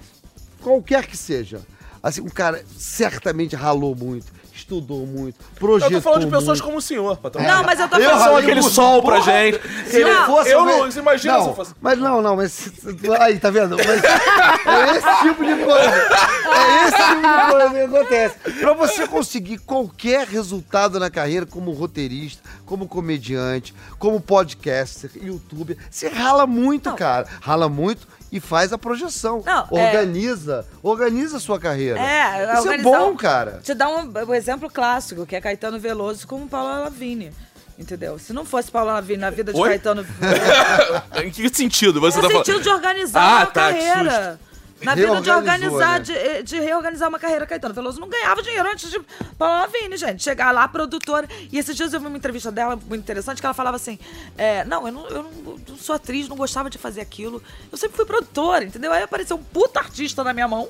[0.61, 1.61] qualquer que seja.
[2.01, 4.27] Assim, um cara certamente ralou muito,
[4.65, 6.63] estudou muito, projetou Eu tô falando de pessoas muito.
[6.63, 7.43] como o senhor, patrão.
[7.45, 8.19] Não, mas eu tô Eu falando.
[8.23, 9.61] São ralei aquele sol pra gente.
[9.89, 10.49] Se eu Eu- fosse.
[10.49, 12.71] eu não, você imagina não, se eu fosse- Mas não, não, mas.
[13.19, 13.77] Aí, tá vendo?
[13.77, 16.07] Mas é esse tipo de coisa.
[16.55, 18.35] É esse tipo de coisa que acontece.
[18.59, 26.07] Pra você conseguir qualquer resultado na carreira, como roteirista, como comediante, como podcaster, youtuber, você
[26.07, 27.27] rala muito, cara.
[27.41, 29.41] Rala muito e faz a projeção.
[29.45, 30.65] Não, é- organiza.
[30.83, 31.99] Organiza a sua carreira.
[31.99, 33.59] É, Isso é bom, cara.
[33.63, 37.31] Te dar um, um exemplo clássico, que é Caetano Veloso com Paula Lavigne.
[37.77, 38.17] Entendeu?
[38.17, 39.67] Se não fosse Paula Lavigne na vida de Oi?
[39.69, 42.45] Caetano Veloso, Em que sentido você no tá falando?
[42.45, 44.39] sentido de organizar Ah, uma tá, que carreira.
[44.81, 46.41] Na vida de Reorganizou, organizar, né?
[46.41, 47.45] de, de reorganizar uma carreira.
[47.45, 48.99] Caetano Veloso não ganhava dinheiro antes de
[49.37, 50.21] Paula Lavigne, gente.
[50.21, 51.27] Chegar lá, produtora.
[51.51, 53.97] E esses dias eu vi uma entrevista dela muito interessante que ela falava assim:
[54.37, 57.41] é, Não, eu, não, eu não- sou atriz, não gostava de fazer aquilo.
[57.71, 58.91] Eu sempre fui produtora, entendeu?
[58.91, 60.67] Aí apareceu um puta artista na minha mão,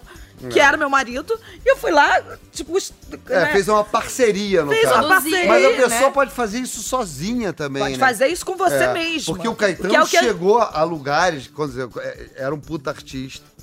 [0.51, 2.77] que era meu marido, e eu fui lá, tipo.
[3.29, 4.99] É, né, fez uma parceria no Fez caso.
[4.99, 5.75] uma parceria, Mas a né?
[5.77, 7.99] pessoa pode fazer isso sozinha também, Pode né?
[7.99, 9.33] fazer isso com você É, mesmo.
[9.33, 13.54] Porque o Caetano é o chegou a lugares, quando é, era um puta artista.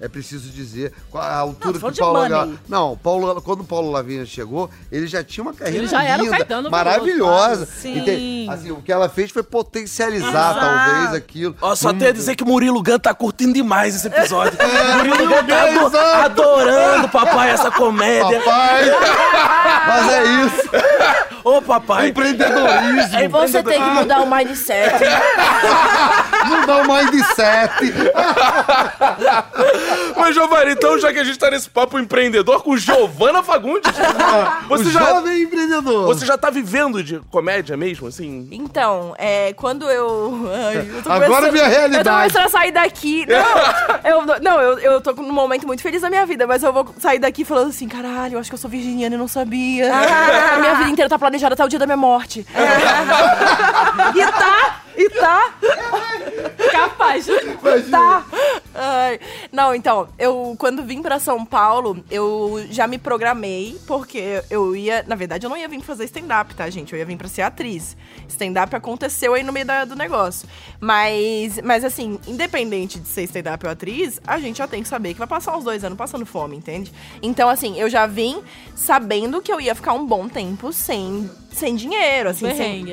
[0.00, 4.70] É preciso dizer, a altura Não, que Paulo Não, Paulo, quando o Paulo Lavigne chegou,
[4.90, 7.64] ele já tinha uma carreira Ele já era o linda, maravilhosa.
[7.64, 8.50] E Sim.
[8.50, 10.60] assim, o que ela fez foi potencializar, Exato.
[10.60, 11.54] talvez, aquilo.
[11.60, 14.58] Ó, só Num- tenho a dizer que o Murilo Gun tá curtindo demais esse episódio.
[14.60, 18.40] É, Murilo Gun tá adorando, papai, essa comédia.
[18.40, 18.84] Papai!
[19.86, 20.70] Mas é isso,
[21.44, 22.08] Ô, papai.
[22.08, 23.16] empreendedorismo.
[23.16, 24.94] É Você tem que mudar o mindset.
[26.46, 27.92] Mudar o mindset.
[30.16, 33.90] Mas, Giovanni, então, já que a gente tá nesse papo empreendedor com Giovana Fagundes,
[34.68, 36.06] você o já, jovem empreendedor.
[36.06, 38.48] você já tá vivendo de comédia mesmo, assim?
[38.50, 40.48] Então, é, quando eu.
[40.52, 41.98] Ai, eu tô Agora começando- vem a realidade.
[42.08, 43.26] Eu tô começando a sair daqui.
[43.30, 46.72] Não, eu, não eu, eu tô num momento muito feliz da minha vida, mas eu
[46.72, 49.90] vou sair daqui falando assim: caralho, eu acho que eu sou virginiana e não sabia.
[49.92, 52.46] A minha vida inteira tá planejada até o dia da minha morte.
[54.14, 55.50] E tá, e tá.
[56.72, 57.26] Capaz.
[57.90, 58.24] Tá.
[58.74, 59.20] Ai,
[59.52, 65.04] Não, então, eu quando vim pra São Paulo, eu já me programei, porque eu ia.
[65.06, 66.92] Na verdade, eu não ia vir fazer stand-up, tá, gente?
[66.92, 67.96] Eu ia vir pra ser atriz.
[68.28, 70.48] Stand-up aconteceu aí no meio da- do negócio.
[70.80, 75.12] Mas, mas, assim, independente de ser stand-up ou atriz, a gente já tem que saber
[75.12, 76.92] que vai passar uns dois anos passando fome, entende?
[77.22, 78.40] Então, assim, eu já vim
[78.74, 82.84] sabendo que eu ia ficar um bom tempo sem, sem dinheiro, assim, sem.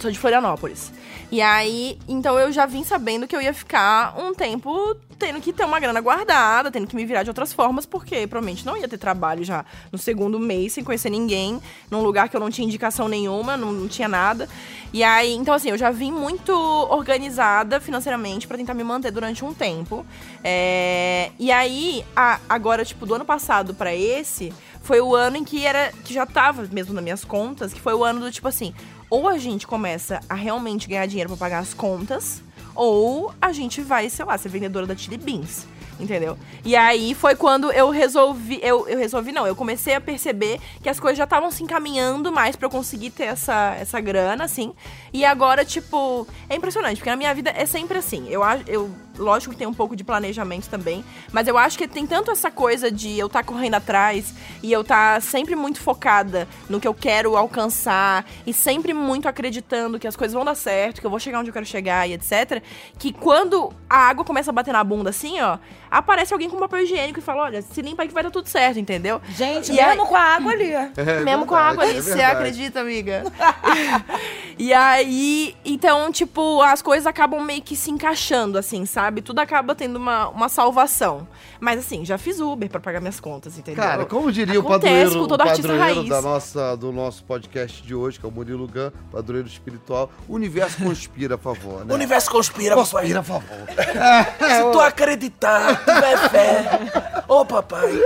[0.00, 0.90] Sou de Florianópolis.
[1.30, 5.52] E aí, então eu já vim sabendo que eu ia ficar um tempo tendo que
[5.52, 8.88] ter uma grana guardada, tendo que me virar de outras formas, porque provavelmente não ia
[8.88, 11.60] ter trabalho já no segundo mês, sem conhecer ninguém,
[11.90, 14.48] num lugar que eu não tinha indicação nenhuma, não, não tinha nada.
[14.90, 19.44] E aí, então assim, eu já vim muito organizada financeiramente pra tentar me manter durante
[19.44, 20.06] um tempo.
[20.42, 24.50] É, e aí, a- agora, tipo, do ano passado pra esse,
[24.82, 25.92] foi o ano em que era.
[26.02, 28.74] que já tava mesmo nas minhas contas, que foi o ano do tipo assim,
[29.10, 32.42] ou a gente começa a realmente ganhar dinheiro pra pagar as contas,
[32.74, 35.66] ou a gente vai, sei lá, ser vendedora da Chili Beans.
[35.98, 36.38] Entendeu?
[36.64, 38.58] E aí foi quando eu resolvi.
[38.62, 42.32] Eu, eu resolvi, não, eu comecei a perceber que as coisas já estavam se encaminhando
[42.32, 44.72] mais pra eu conseguir ter essa, essa grana, assim.
[45.12, 48.26] E agora, tipo, é impressionante, porque na minha vida é sempre assim.
[48.30, 48.90] Eu, eu
[49.20, 52.50] lógico que tem um pouco de planejamento também, mas eu acho que tem tanto essa
[52.50, 56.80] coisa de eu estar tá correndo atrás e eu estar tá sempre muito focada no
[56.80, 61.06] que eu quero alcançar e sempre muito acreditando que as coisas vão dar certo, que
[61.06, 62.62] eu vou chegar onde eu quero chegar e etc,
[62.98, 65.58] que quando a água começa a bater na bunda assim, ó,
[65.90, 68.48] aparece alguém com papel higiênico e fala: olha, se limpa aí que vai dar tudo
[68.48, 69.20] certo, entendeu?
[69.30, 70.72] Gente, E mesmo aí- com a água ali.
[70.72, 72.36] É mesmo com a água ali, verdade, é você verdade.
[72.36, 73.22] acredita, amiga?
[74.62, 79.22] e aí, então, tipo, as coisas acabam meio que se encaixando, assim, sabe?
[79.22, 81.26] Tudo acaba tendo uma, uma salvação.
[81.58, 83.82] Mas assim, já fiz Uber pra pagar minhas contas, entendeu?
[83.82, 86.08] Cara, como diria o Acontece padroeiro, com o todo artista raiz.
[86.10, 90.34] da nossa, do nosso podcast de hoje, que é o Murilo Gun, padroeiro espiritual, o
[90.34, 91.92] universo conspira a favor, né?
[91.92, 92.90] O universo conspira, papai.
[92.90, 93.58] Conspira a favor.
[94.46, 97.22] Se tu acreditar, tiver fé.
[97.26, 97.98] Ô, papai.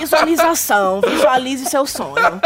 [0.00, 2.40] Visualização, visualize seu sonho.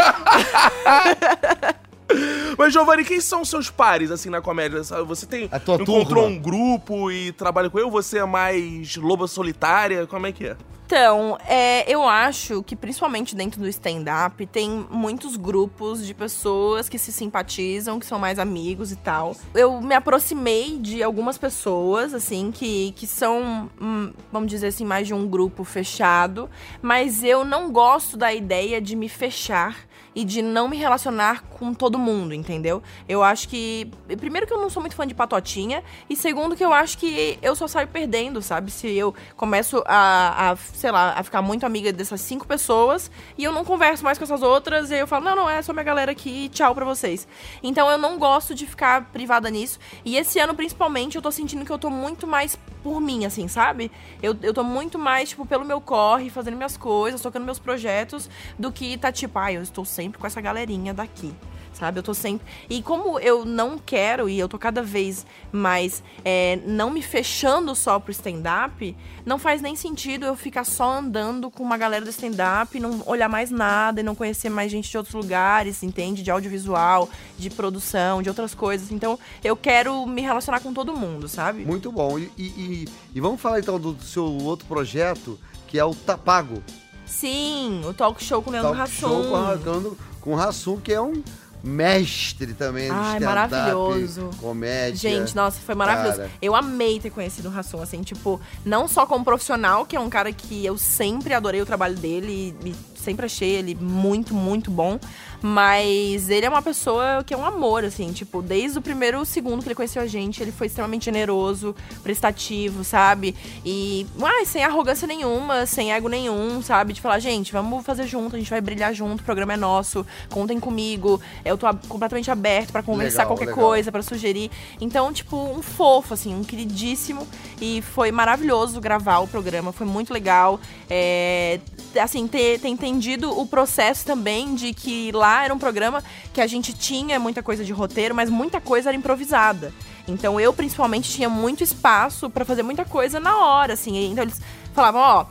[2.57, 4.81] Mas, Giovanni, quem são seus pares, assim, na comédia?
[5.05, 5.47] Você tem...
[5.51, 6.27] A tua encontrou turma.
[6.27, 7.85] um grupo e trabalha com ele?
[7.85, 10.05] Ou você é mais loba solitária?
[10.07, 10.57] Como é que é?
[10.89, 16.97] Então, é, eu acho que principalmente dentro do stand-up tem muitos grupos de pessoas que
[16.97, 19.35] se simpatizam, que são mais amigos e tal.
[19.53, 25.05] Eu me aproximei de algumas pessoas, assim, que, que são, hum, vamos dizer assim, mais
[25.05, 26.49] de um grupo fechado,
[26.81, 31.73] mas eu não gosto da ideia de me fechar e de não me relacionar com
[31.73, 32.81] todo mundo, entendeu?
[33.07, 33.89] Eu acho que.
[34.17, 37.37] Primeiro que eu não sou muito fã de patotinha, e segundo que eu acho que
[37.41, 38.71] eu só saio perdendo, sabe?
[38.71, 43.43] Se eu começo a, a, sei lá, a ficar muito amiga dessas cinco pessoas e
[43.43, 45.83] eu não converso mais com essas outras, e eu falo, não, não, é só minha
[45.83, 47.27] galera aqui, tchau pra vocês.
[47.61, 49.79] Então eu não gosto de ficar privada nisso.
[50.03, 53.47] E esse ano, principalmente, eu tô sentindo que eu tô muito mais por mim, assim,
[53.47, 53.91] sabe?
[54.21, 58.29] Eu, eu tô muito mais, tipo, pelo meu corre, fazendo minhas coisas, tocando meus projetos,
[58.57, 61.33] do que tá tipo, ai, eu estou sempre com essa galerinha daqui.
[61.79, 62.45] Sabe, eu tô sempre.
[62.69, 67.73] E como eu não quero, e eu tô cada vez mais é, não me fechando
[67.73, 68.93] só pro stand-up,
[69.25, 73.29] não faz nem sentido eu ficar só andando com uma galera do stand-up, não olhar
[73.29, 76.21] mais nada e não conhecer mais gente de outros lugares, entende?
[76.21, 78.91] De audiovisual, de produção, de outras coisas.
[78.91, 81.63] Então, eu quero me relacionar com todo mundo, sabe?
[81.63, 82.19] Muito bom.
[82.19, 86.61] E, e- e- vamos falar então do seu outro projeto, que é o Tapago.
[87.05, 89.63] Sim, o talk show com o Leandro Talk show com, Hassum.
[89.71, 91.23] Leandro- com o Rassum, que é um
[91.63, 94.29] mestre também Ai, maravilhoso.
[94.39, 94.95] comédia.
[94.95, 96.17] Gente, nossa, foi maravilhoso.
[96.17, 96.31] Cara.
[96.41, 100.09] Eu amei ter conhecido o Rassum, assim, tipo, não só como profissional, que é um
[100.09, 104.69] cara que eu sempre adorei o trabalho dele e, e sempre achei ele muito, muito
[104.69, 104.99] bom,
[105.41, 109.61] mas ele é uma pessoa que é um amor, assim, tipo, desde o primeiro segundo
[109.61, 113.35] que ele conheceu a gente, ele foi extremamente generoso, prestativo, sabe?
[113.65, 116.93] E, ai, sem arrogância nenhuma, sem ego nenhum, sabe?
[116.93, 120.05] De falar, gente, vamos fazer junto, a gente vai brilhar junto, o programa é nosso,
[120.29, 123.65] contem comigo, eu tô completamente aberto pra conversar Legal, qualquer legal.
[123.65, 124.51] coisa, pra sugerir.
[124.81, 127.27] Então, tipo, um fofo, assim, um queridíssimo.
[127.61, 130.59] E foi maravilhoso gravar o programa, foi muito legal.
[130.89, 131.59] É,
[132.01, 136.47] assim, ter, ter entendido o processo também de que lá era um programa que a
[136.47, 139.73] gente tinha muita coisa de roteiro, mas muita coisa era improvisada.
[140.07, 144.11] Então eu, principalmente, tinha muito espaço pra fazer muita coisa na hora, assim.
[144.11, 144.41] Então eles
[144.73, 145.25] falavam, ó,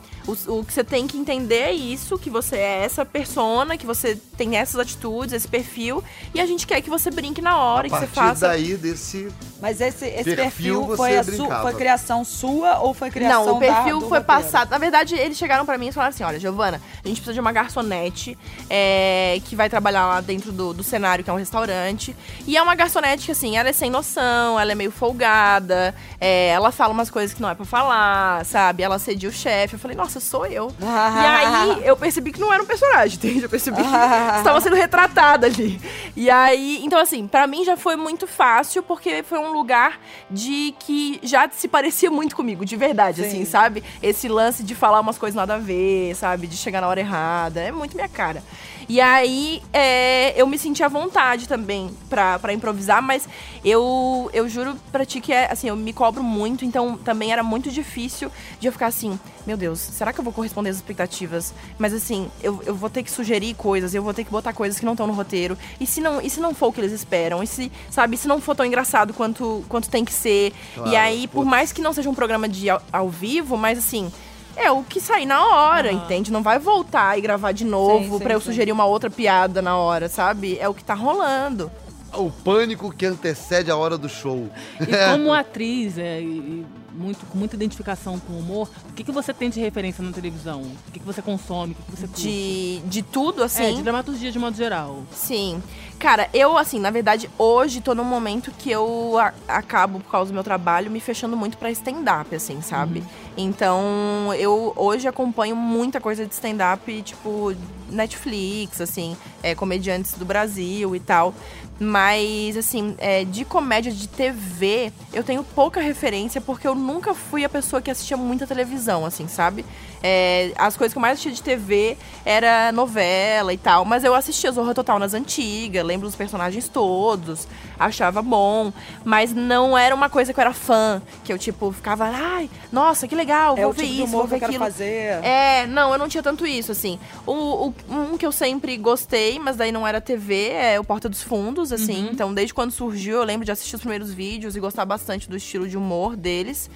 [0.47, 3.85] o, o que você tem que entender é isso, que você é essa persona, que
[3.85, 7.87] você tem essas atitudes, esse perfil, e a gente quer que você brinque na hora,
[7.87, 8.47] A que você faça.
[8.47, 9.27] daí desse
[9.61, 13.57] Mas esse, esse Perfil perfil, foi, a su- foi criação sua ou foi criação Não,
[13.57, 14.69] o da- perfil do foi passado.
[14.69, 17.39] Na verdade, eles chegaram pra mim e falaram assim: olha, Giovana, a gente precisa de
[17.39, 18.37] uma garçonete
[18.69, 22.15] é, que vai trabalhar lá dentro do, do cenário, que é um restaurante.
[22.47, 26.49] E é uma garçonete que, assim, ela é sem noção, ela é meio folgada, é,
[26.49, 28.83] ela fala umas coisas que não é pra falar, sabe?
[28.83, 29.75] Ela cedia o chefe.
[29.75, 30.71] Eu falei, nossa, sou eu.
[30.79, 33.43] e aí eu percebi que não era um personagem, entende?
[33.43, 35.79] Eu percebi que estava sendo retratada ali.
[36.15, 40.73] E aí, então assim, pra mim já foi muito fácil, porque foi um lugar de
[40.79, 43.27] que já se parecia muito comigo, de verdade, Sim.
[43.27, 43.83] assim, sabe?
[44.01, 46.47] Esse lance de falar umas coisas nada a ver, sabe?
[46.47, 48.43] De chegar na hora errada, é muito minha cara.
[48.89, 53.29] E aí, é, eu me senti à vontade também pra, pra improvisar, mas
[53.63, 57.43] eu, eu juro pra ti que é, assim, eu me cobro muito, então também era
[57.43, 61.53] muito difícil de eu ficar assim, meu Deus, será que eu vou corresponder às expectativas?
[61.77, 64.79] Mas assim, eu, eu vou ter que sugerir coisas, eu vou ter que botar coisas
[64.79, 65.55] que não estão no roteiro.
[65.79, 67.43] E se não, e se não for o que eles esperam?
[67.43, 70.51] E se, sabe, se não for tão engraçado quanto, quanto tem que ser?
[70.73, 71.47] Claro, e aí, por putz.
[71.47, 74.11] mais que não seja um programa de ao, ao vivo, mas assim,
[74.55, 76.31] é o que sair na hora, entende?
[76.31, 78.47] Não vai voltar e gravar de novo pra eu sim.
[78.47, 80.57] sugerir uma outra piada na hora, sabe?
[80.59, 81.71] É o que tá rolando.
[82.13, 84.49] o pânico que antecede a hora do show.
[84.79, 86.65] E como atriz, é, e- e
[86.99, 90.11] muito, com muita identificação com o humor, o que, que você tem de referência na
[90.11, 90.61] televisão?
[90.61, 91.73] O que, que você consome?
[91.73, 92.21] O que, que você curte?
[92.21, 93.63] De, de tudo, assim.
[93.63, 95.03] É, de dramaturgia de modo geral.
[95.13, 95.61] Sim.
[95.97, 100.31] Cara, eu, assim, na verdade, hoje tô num momento que eu a- acabo, por causa
[100.31, 103.03] do meu trabalho, me fechando muito pra stand-up, assim, sabe?
[103.35, 107.53] Então, eu hoje acompanho muita coisa de stand-up, tipo,
[107.89, 111.33] Netflix, assim, é, comediantes do Brasil e tal.
[111.79, 117.45] Mas, assim, é, de comédia de TV, eu tenho pouca referência porque eu nunca fui
[117.45, 119.63] a pessoa que assistia muita televisão, assim, sabe?
[120.01, 124.15] É, as coisas que eu mais assistia de TV era novela e tal, mas eu
[124.15, 128.71] assistia Zorra Total nas antigas, lembro dos personagens todos, achava bom,
[129.03, 133.07] mas não era uma coisa que eu era fã, que eu, tipo, ficava, ai, nossa,
[133.07, 134.63] que legal, É vou o ver tipo isso, humor vou que eu ver quero aquilo.
[134.65, 135.23] fazer.
[135.23, 136.97] É, não, eu não tinha tanto isso, assim.
[137.25, 137.33] O,
[137.67, 141.21] o- um que eu sempre gostei, mas daí não era TV, é o Porta dos
[141.23, 142.09] Fundos, assim.
[142.11, 145.35] Então, desde quando surgiu, eu lembro de assistir os primeiros vídeos e gostar bastante do
[145.35, 146.69] estilo de humor deles.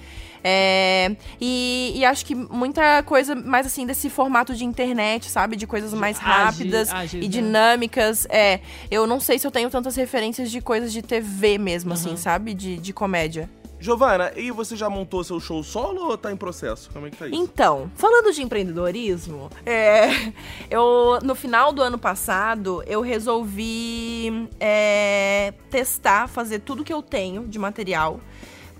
[0.46, 5.56] É, e, e acho que muita coisa mais assim desse formato de internet, sabe?
[5.56, 7.32] De coisas mais rápidas ágeis, e né?
[7.32, 8.26] dinâmicas.
[8.28, 12.14] É, eu não sei se eu tenho tantas referências de coisas de TV mesmo, assim,
[12.16, 12.52] sabe?
[12.52, 13.48] De, de comédia.
[13.84, 16.90] Giovana, e você já montou seu show solo ou tá em processo?
[16.90, 17.36] Como é que tá isso?
[17.36, 20.32] Então, falando de empreendedorismo, é,
[20.70, 27.46] eu no final do ano passado eu resolvi é, testar, fazer tudo que eu tenho
[27.46, 28.20] de material.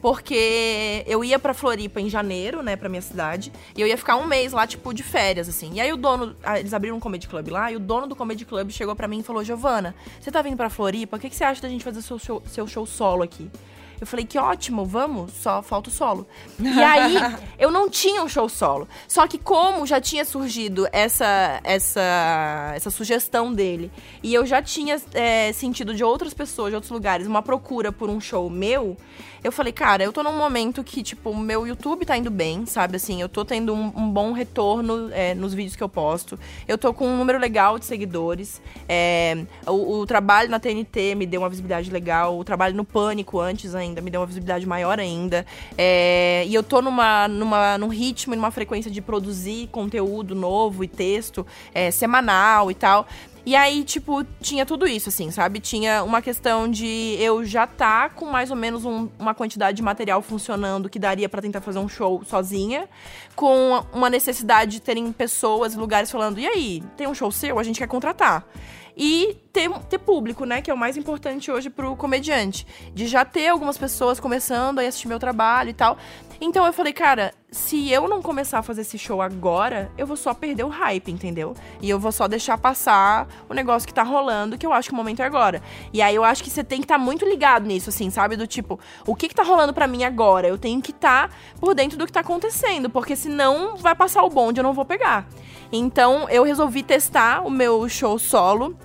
[0.05, 4.17] Porque eu ia pra Floripa em janeiro, né, pra minha cidade, e eu ia ficar
[4.17, 5.73] um mês lá, tipo, de férias, assim.
[5.73, 8.15] E aí o dono, ah, eles abriram um comedy club lá, e o dono do
[8.15, 11.17] comedy club chegou pra mim e falou: Giovana, você tá vindo pra Floripa?
[11.17, 13.51] O que, que você acha da gente fazer seu show, seu show solo aqui?
[14.01, 16.27] Eu falei, que ótimo, vamos, só falta o solo.
[16.59, 17.17] E aí,
[17.59, 18.89] eu não tinha um show solo.
[19.09, 23.91] Só que como já tinha surgido essa, essa, essa sugestão dele,
[24.23, 28.11] e eu já tinha é, sentido de outras pessoas, de outros lugares, uma procura por
[28.11, 28.97] um show meu,
[29.45, 32.65] eu falei, cara, eu tô num momento que, tipo, o meu YouTube tá indo bem,
[32.65, 32.97] sabe?
[32.97, 36.39] Assim, eu tô tendo um, um bom retorno é, nos vídeos que eu posto.
[36.67, 38.63] Eu tô com um número legal de seguidores.
[38.89, 42.39] É, o, o trabalho na TNT me deu uma visibilidade legal.
[42.39, 45.45] O trabalho no Pânico antes ainda me deu uma visibilidade maior ainda.
[45.77, 50.85] É, e eu tô numa, numa, num ritmo e numa frequência de produzir conteúdo novo
[50.85, 53.07] e texto é, semanal e tal.
[53.47, 55.61] E aí, tipo, tinha tudo isso, assim, sabe?
[55.61, 59.83] Tinha uma questão de eu já tá com mais ou menos um- uma quantidade de
[59.83, 62.89] material funcionando que daria pra tentar fazer um show sozinha,
[63.37, 67.59] com uma necessidade de terem pessoas e lugares falando: e aí, tem um show seu?
[67.59, 68.47] A gente quer contratar.
[68.97, 70.63] E ter, ter público, né?
[70.63, 72.67] Que é o mais importante hoje pro comediante.
[72.93, 75.99] De já ter algumas pessoas começando a assistir meu trabalho e tal.
[76.41, 80.17] Então eu falei, cara, se eu não começar a fazer esse show agora, eu vou
[80.17, 81.55] só perder o hype, entendeu?
[81.81, 84.93] E eu vou só deixar passar o negócio que tá rolando, que eu acho que
[84.93, 85.63] o momento é agora.
[85.93, 88.37] E aí eu acho que você tem que estar muito ligado nisso, assim, sabe?
[88.37, 90.49] Do tipo, o que que tá rolando pra mim agora?
[90.49, 91.31] Eu tenho que estar
[91.61, 94.85] por dentro do que tá acontecendo, porque senão vai passar o bonde, eu não vou
[94.85, 95.27] pegar.
[95.73, 98.77] Então eu resolvi testar o meu show solo.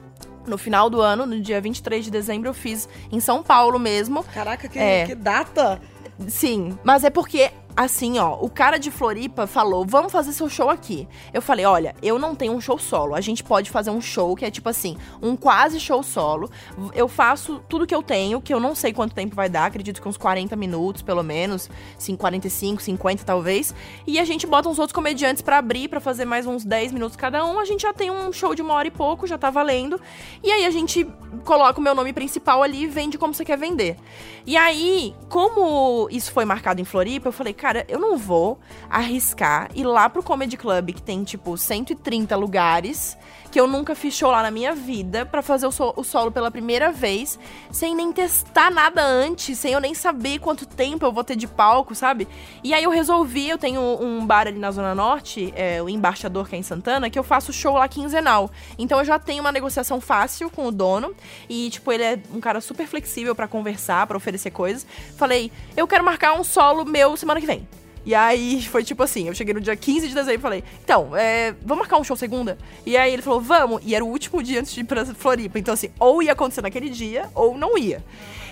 [0.48, 4.24] No final do ano, no dia 23 de dezembro, eu fiz em São Paulo mesmo.
[4.24, 5.06] Caraca, que, É.
[5.06, 5.80] que data!
[6.28, 10.70] Sim, mas é porque, assim, ó, o cara de Floripa falou: vamos fazer seu show
[10.70, 11.08] aqui.
[11.34, 13.16] Eu falei: olha, eu não tenho um show solo.
[13.16, 16.52] A gente pode fazer um show que é tipo assim, um quase show solo.
[16.94, 20.02] Eu faço tudo que eu tenho, que eu não sei quanto tempo vai dar, acredito
[20.02, 21.70] que uns 40 minutos, pelo menos.
[21.98, 23.74] Sim, 45, 50 talvez.
[24.06, 27.16] E a gente bota uns outros comediantes pra abrir, pra fazer mais uns 10 minutos
[27.16, 27.60] cada um.
[27.60, 30.02] A gente já tem um show de uma hora e pouco, já tá valendo.
[30.44, 31.08] E aí a gente
[31.46, 33.96] coloca o meu nome principal ali e vende como você quer vender.
[34.46, 39.70] E aí, como isso foi marcado em Floripa, eu falei, cara, eu não vou arriscar
[39.76, 43.18] ir lá pro Comedy Club, que tem, tipo, 130 lugares,
[43.52, 46.32] que eu nunca fiz show lá na minha vida, pra fazer o, so- o solo
[46.32, 47.40] pela primeira vez,
[47.72, 51.48] sem nem testar nada antes, sem eu nem saber quanto tempo eu vou ter de
[51.48, 52.28] palco, sabe?
[52.64, 56.48] E aí eu resolvi, eu tenho um bar ali na Zona Norte, é, o Embaixador,
[56.48, 58.52] que é em Santana, que eu faço show lá quinzenal.
[58.78, 61.16] Então eu já tenho uma negociação fácil com o dono,
[61.50, 64.86] e, tipo, ele é um cara super flexível pra conversar, pra oferecer coisas.
[65.18, 67.68] Falei, eu quero marcar um solo meu semana que vem.
[68.06, 71.16] E aí foi tipo assim, eu cheguei no dia 15 de dezembro e falei, então,
[71.16, 72.58] é, vamos marcar um show segunda?
[72.86, 73.82] E aí ele falou, vamos.
[73.86, 75.60] E era o último dia antes de ir pra Floripa.
[75.60, 78.04] Então, assim, ou ia acontecer naquele dia, ou não ia.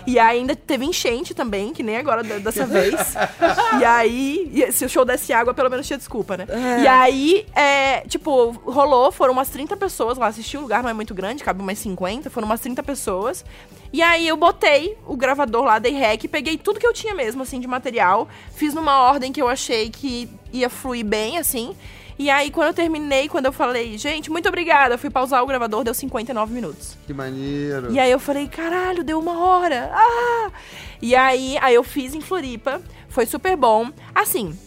[0.06, 2.94] E aí ainda teve enchente também, que nem agora dessa vez.
[3.78, 6.46] e aí, se o show desse água, pelo menos tinha desculpa, né?
[6.82, 10.94] E aí, é, tipo, rolou, foram umas 30 pessoas lá assistir, o lugar não é
[10.94, 13.44] muito grande, cabe umas 50, foram umas 30 pessoas.
[13.92, 17.42] E aí eu botei o gravador lá, dei rec, peguei tudo que eu tinha mesmo,
[17.42, 21.74] assim, de material, fiz numa ordem que eu achei que ia fluir bem, assim.
[22.18, 25.46] E aí, quando eu terminei, quando eu falei, gente, muito obrigada, eu fui pausar o
[25.46, 26.98] gravador, deu 59 minutos.
[27.06, 27.92] Que maneiro.
[27.92, 29.90] E aí eu falei, caralho, deu uma hora.
[29.94, 30.50] Ah!
[31.00, 33.92] E aí, aí eu fiz em Floripa, foi super bom.
[34.12, 34.58] Assim,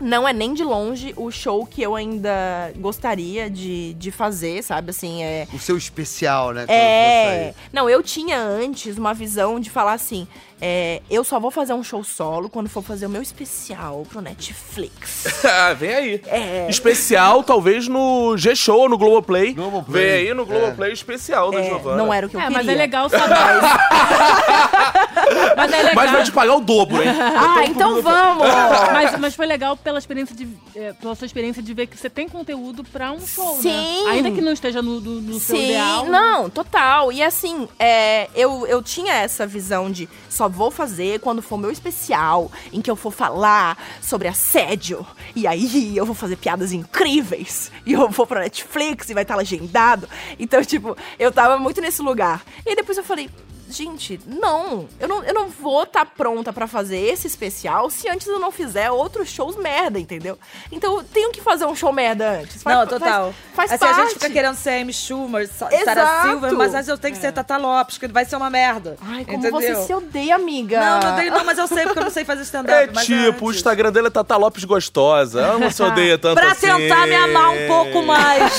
[0.00, 4.90] não é nem de longe o show que eu ainda gostaria de, de fazer, sabe?
[4.90, 5.46] Assim, é.
[5.52, 6.66] O seu especial, né?
[6.68, 7.54] É.
[7.72, 10.26] Não, eu tinha antes uma visão de falar assim:
[10.60, 14.20] é, eu só vou fazer um show solo quando for fazer o meu especial pro
[14.20, 15.42] Netflix.
[15.60, 16.22] Ah, vem aí.
[16.26, 16.66] É.
[16.68, 19.54] Especial, talvez no G-Show ou no Globoplay.
[19.54, 20.02] Globoplay.
[20.04, 21.96] Vem aí no Globoplay especial da É, Giovanna.
[21.96, 22.58] não era o que eu É, queria.
[22.58, 23.34] mas é legal saber.
[25.56, 25.94] mas é legal.
[25.94, 27.08] Mas vai te pagar o dobro, hein?
[27.08, 28.46] Ah, então vamos!
[28.92, 32.08] Mas, mas foi legal pela experiência de, é, pela sua experiência de ver que você
[32.10, 33.62] tem conteúdo pra um show, né?
[33.62, 34.08] Sim.
[34.08, 36.04] Ainda que não esteja no, no, no seu Sim, ideal.
[36.04, 36.10] né?
[36.10, 37.12] não, total.
[37.12, 41.70] E assim, é, eu, eu tinha essa visão de só vou fazer quando for meu
[41.70, 45.06] especial, em que eu for falar sobre assédio.
[45.34, 47.70] E aí eu vou fazer piadas incríveis.
[47.84, 50.08] E eu vou pra Netflix e vai estar legendado.
[50.38, 52.44] Então, tipo, eu tava muito nesse lugar.
[52.66, 53.30] E depois eu falei.
[53.70, 58.26] Gente, não, eu não, eu não vou estar pronta pra fazer esse especial se antes
[58.26, 60.38] eu não fizer outros shows merda, entendeu?
[60.72, 62.62] Então eu tenho que fazer um show merda antes.
[62.62, 63.34] Faz- Não, total.
[63.54, 64.00] Faz, faz assim, parte.
[64.00, 65.74] a gente fica querendo ser Amy Schumer, Exato.
[65.84, 68.48] Sarah Silver, mas às vezes eu tenho que ser Tata Lopes, que vai ser uma
[68.48, 68.96] merda.
[69.02, 69.60] Ai, como entendeu?
[69.60, 70.80] você se odeia, amiga.
[70.80, 72.72] Não, não odeio não, mas eu sei porque eu não sei fazer stand-up.
[72.88, 73.58] É mas tipo, o antes.
[73.58, 75.40] Instagram dele é Tata Lopes gostosa.
[75.42, 76.66] Ela não se odeia tanto Pra assim.
[76.66, 78.52] tentar me amar um pouco mais.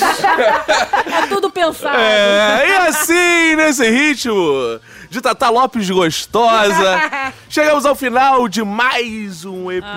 [1.22, 1.96] É tudo pensado.
[1.98, 4.80] É, e assim, nesse ritmo
[5.10, 7.00] de Tata Lopes gostosa,
[7.50, 9.90] chegamos ao final de mais um episódio.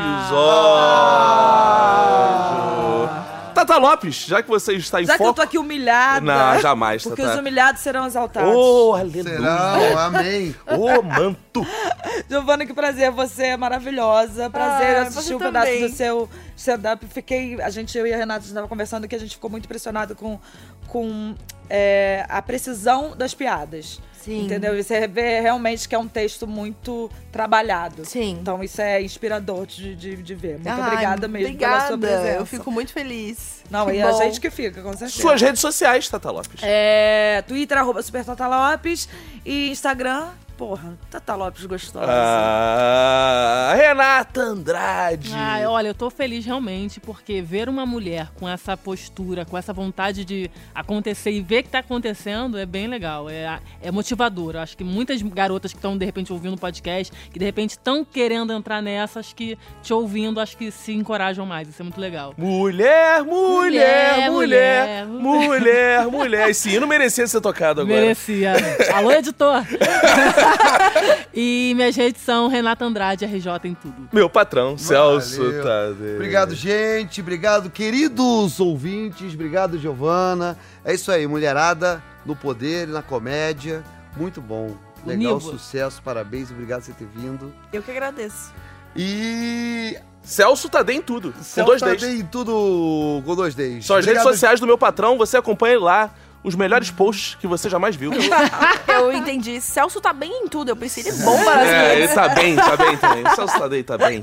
[3.54, 5.36] Tata Lopes, já que você está em Já que eu foco...
[5.36, 6.20] tô aqui humilhada.
[6.26, 7.36] Não, jamais, Porque Tatá.
[7.36, 8.52] os humilhados serão exaltados.
[8.56, 9.24] Oh, aleluia.
[9.24, 10.56] Serão, amém.
[10.66, 11.64] Ô, manto.
[12.28, 13.12] Giovana, que prazer.
[13.12, 14.50] Você é maravilhosa.
[14.50, 17.06] Prazer Ah, assistir um pedaço do seu stand-up.
[17.06, 17.62] Fiquei.
[17.62, 19.66] A gente, eu e a Renata, a gente tava conversando que a gente ficou muito
[19.66, 20.40] impressionado com,
[20.88, 21.36] com
[21.70, 24.02] é, a precisão das piadas.
[24.24, 24.46] Sim.
[24.46, 24.78] Entendeu?
[24.78, 28.06] E Você vê realmente que é um texto muito trabalhado.
[28.06, 28.38] Sim.
[28.42, 30.54] Então isso é inspirador de, de, de ver.
[30.54, 31.76] Muito Ai, obrigada mesmo obrigada.
[31.76, 32.40] pela sua presença.
[32.40, 33.62] Eu fico muito feliz.
[33.70, 34.18] Não, Que e a bom.
[34.20, 35.22] gente que fica, com certeza.
[35.22, 36.62] Suas redes sociais, Tata Lopes.
[36.62, 39.10] É, Twitter, arroba Super Tata Lopes.
[39.46, 42.06] E Instagram, porra, Tata Lopes gostosa.
[42.08, 45.32] Ah, Renata Andrade.
[45.34, 49.74] Ai, olha, eu tô feliz realmente, porque ver uma mulher com essa postura, com essa
[49.74, 53.30] vontade de acontecer e ver que tá acontecendo é bem legal.
[53.30, 54.56] É, é motivador.
[54.56, 57.72] Eu acho que muitas garotas que estão, de repente, ouvindo o podcast, que de repente
[57.72, 61.68] estão querendo entrar nessa, acho que te ouvindo, acho que se encorajam mais.
[61.68, 62.34] Isso é muito legal.
[62.38, 66.50] Mulher, mulher, mulher, Mulher, mulher, mulher.
[66.50, 68.02] Esse hino merecia ser tocado agora.
[68.02, 68.54] Merecia.
[68.94, 69.64] Alô, editor!
[71.34, 74.10] e minhas redes são Renata Andrade, RJ em tudo.
[74.12, 75.64] Meu patrão, Celso Valeu.
[75.64, 76.16] Tadeu.
[76.16, 77.22] Obrigado, gente.
[77.22, 79.34] Obrigado, queridos ouvintes.
[79.34, 80.58] Obrigado, Giovana.
[80.84, 83.84] É isso aí, mulherada no poder e na comédia.
[84.16, 84.76] Muito bom.
[85.06, 86.50] Legal, sucesso, parabéns.
[86.50, 87.54] Obrigado por você ter vindo.
[87.72, 88.54] Eu que agradeço.
[88.96, 89.98] E.
[90.22, 91.34] Celso Tadeu em tudo.
[91.34, 92.04] Com Celso dois tá Ds.
[92.04, 93.86] em tudo com dois Ds.
[93.86, 96.12] São as redes sociais do meu patrão, você acompanha lá
[96.44, 98.12] os melhores posts que você jamais viu.
[98.88, 99.60] Eu entendi.
[99.62, 100.70] Celso tá bem em tudo.
[100.70, 103.24] Eu pensei, ele bomba nas É, ele tá bem, tá bem também.
[103.26, 104.22] O Celso Tadeu tá bem.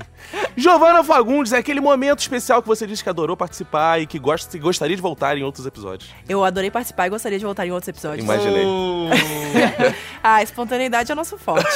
[0.56, 4.56] Giovana Fagundes, é aquele momento especial que você disse que adorou participar e que gosta,
[4.58, 6.10] gostaria de voltar em outros episódios.
[6.28, 8.24] Eu adorei participar e gostaria de voltar em outros episódios.
[8.24, 8.64] Imaginei.
[10.22, 11.66] Ah, espontaneidade é o nosso forte.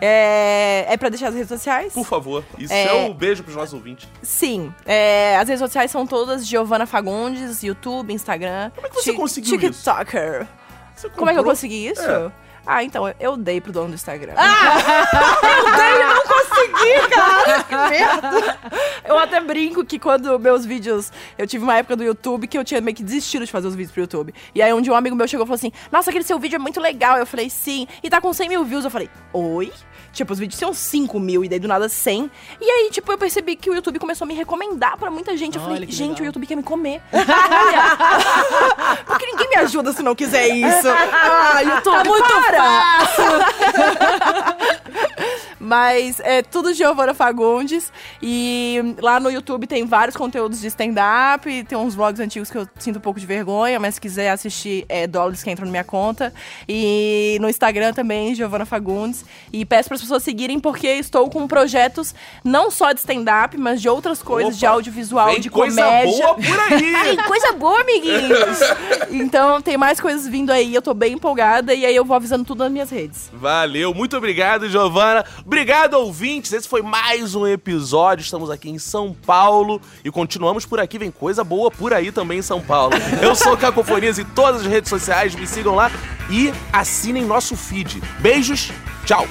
[0.00, 1.92] é, é pra deixar as redes sociais?
[1.92, 2.86] Por favor, isso É.
[2.86, 4.08] é um beijo pros nossos ouvintes.
[4.20, 4.74] Sim.
[4.84, 8.70] é, as redes sociais são todas Giovana Fagundes, YouTube, Instagram.
[8.74, 9.83] Como é que você conseguiu isso?
[10.94, 12.02] Você Como é que eu consegui isso?
[12.02, 12.30] É.
[12.66, 14.32] Ah, então, eu- eu dei pro dono do Instagram.
[19.04, 21.12] Eu até brinco que quando meus vídeos.
[21.36, 23.74] Eu tive uma época do YouTube que eu tinha meio que desistido de fazer os
[23.74, 24.34] vídeos pro YouTube.
[24.54, 26.56] E aí um dia um amigo meu chegou e falou assim: Nossa, aquele seu vídeo
[26.56, 27.18] é muito legal.
[27.18, 27.86] Eu falei, sim.
[28.02, 28.84] E tá com 100 mil views.
[28.84, 29.72] Eu falei, oi?
[30.14, 32.30] Tipo, os vídeos tinham 5 mil e daí do nada 100.
[32.60, 35.56] E aí, tipo, eu percebi que o YouTube começou a me recomendar pra muita gente.
[35.56, 36.22] Eu Olha falei, que gente, legal.
[36.22, 37.02] o YouTube quer me comer.
[37.12, 37.96] Olha.
[39.06, 40.88] Porque ninguém me ajuda se não quiser isso.
[41.26, 43.04] Ah, YouTube, tá muito para!
[45.64, 47.90] Mas é tudo Giovana Fagundes.
[48.22, 51.64] E lá no YouTube tem vários conteúdos de stand-up.
[51.64, 54.84] Tem uns vlogs antigos que eu sinto um pouco de vergonha, mas se quiser assistir,
[54.88, 56.32] é dólares que entram na minha conta.
[56.68, 59.24] E no Instagram também, Giovana Fagundes.
[59.52, 63.80] E peço para as pessoas seguirem, porque estou com projetos não só de stand-up, mas
[63.80, 66.10] de outras coisas, Opa, de audiovisual, de coisa comédia.
[66.10, 66.94] boa por aí.
[66.94, 68.58] Ai, coisa boa, amiguinhos!
[69.10, 72.44] então, tem mais coisas vindo aí, eu tô bem empolgada e aí eu vou avisando
[72.44, 73.30] tudo nas minhas redes.
[73.32, 75.24] Valeu, muito obrigado, Giovana.
[75.54, 76.52] Obrigado, ouvintes.
[76.52, 78.24] Esse foi mais um episódio.
[78.24, 80.98] Estamos aqui em São Paulo e continuamos por aqui.
[80.98, 82.92] Vem coisa boa por aí também em São Paulo.
[83.22, 85.32] Eu sou Cacofonias em todas as redes sociais.
[85.32, 85.92] Me sigam lá
[86.28, 88.02] e assinem nosso feed.
[88.18, 88.72] Beijos,
[89.06, 89.28] tchau.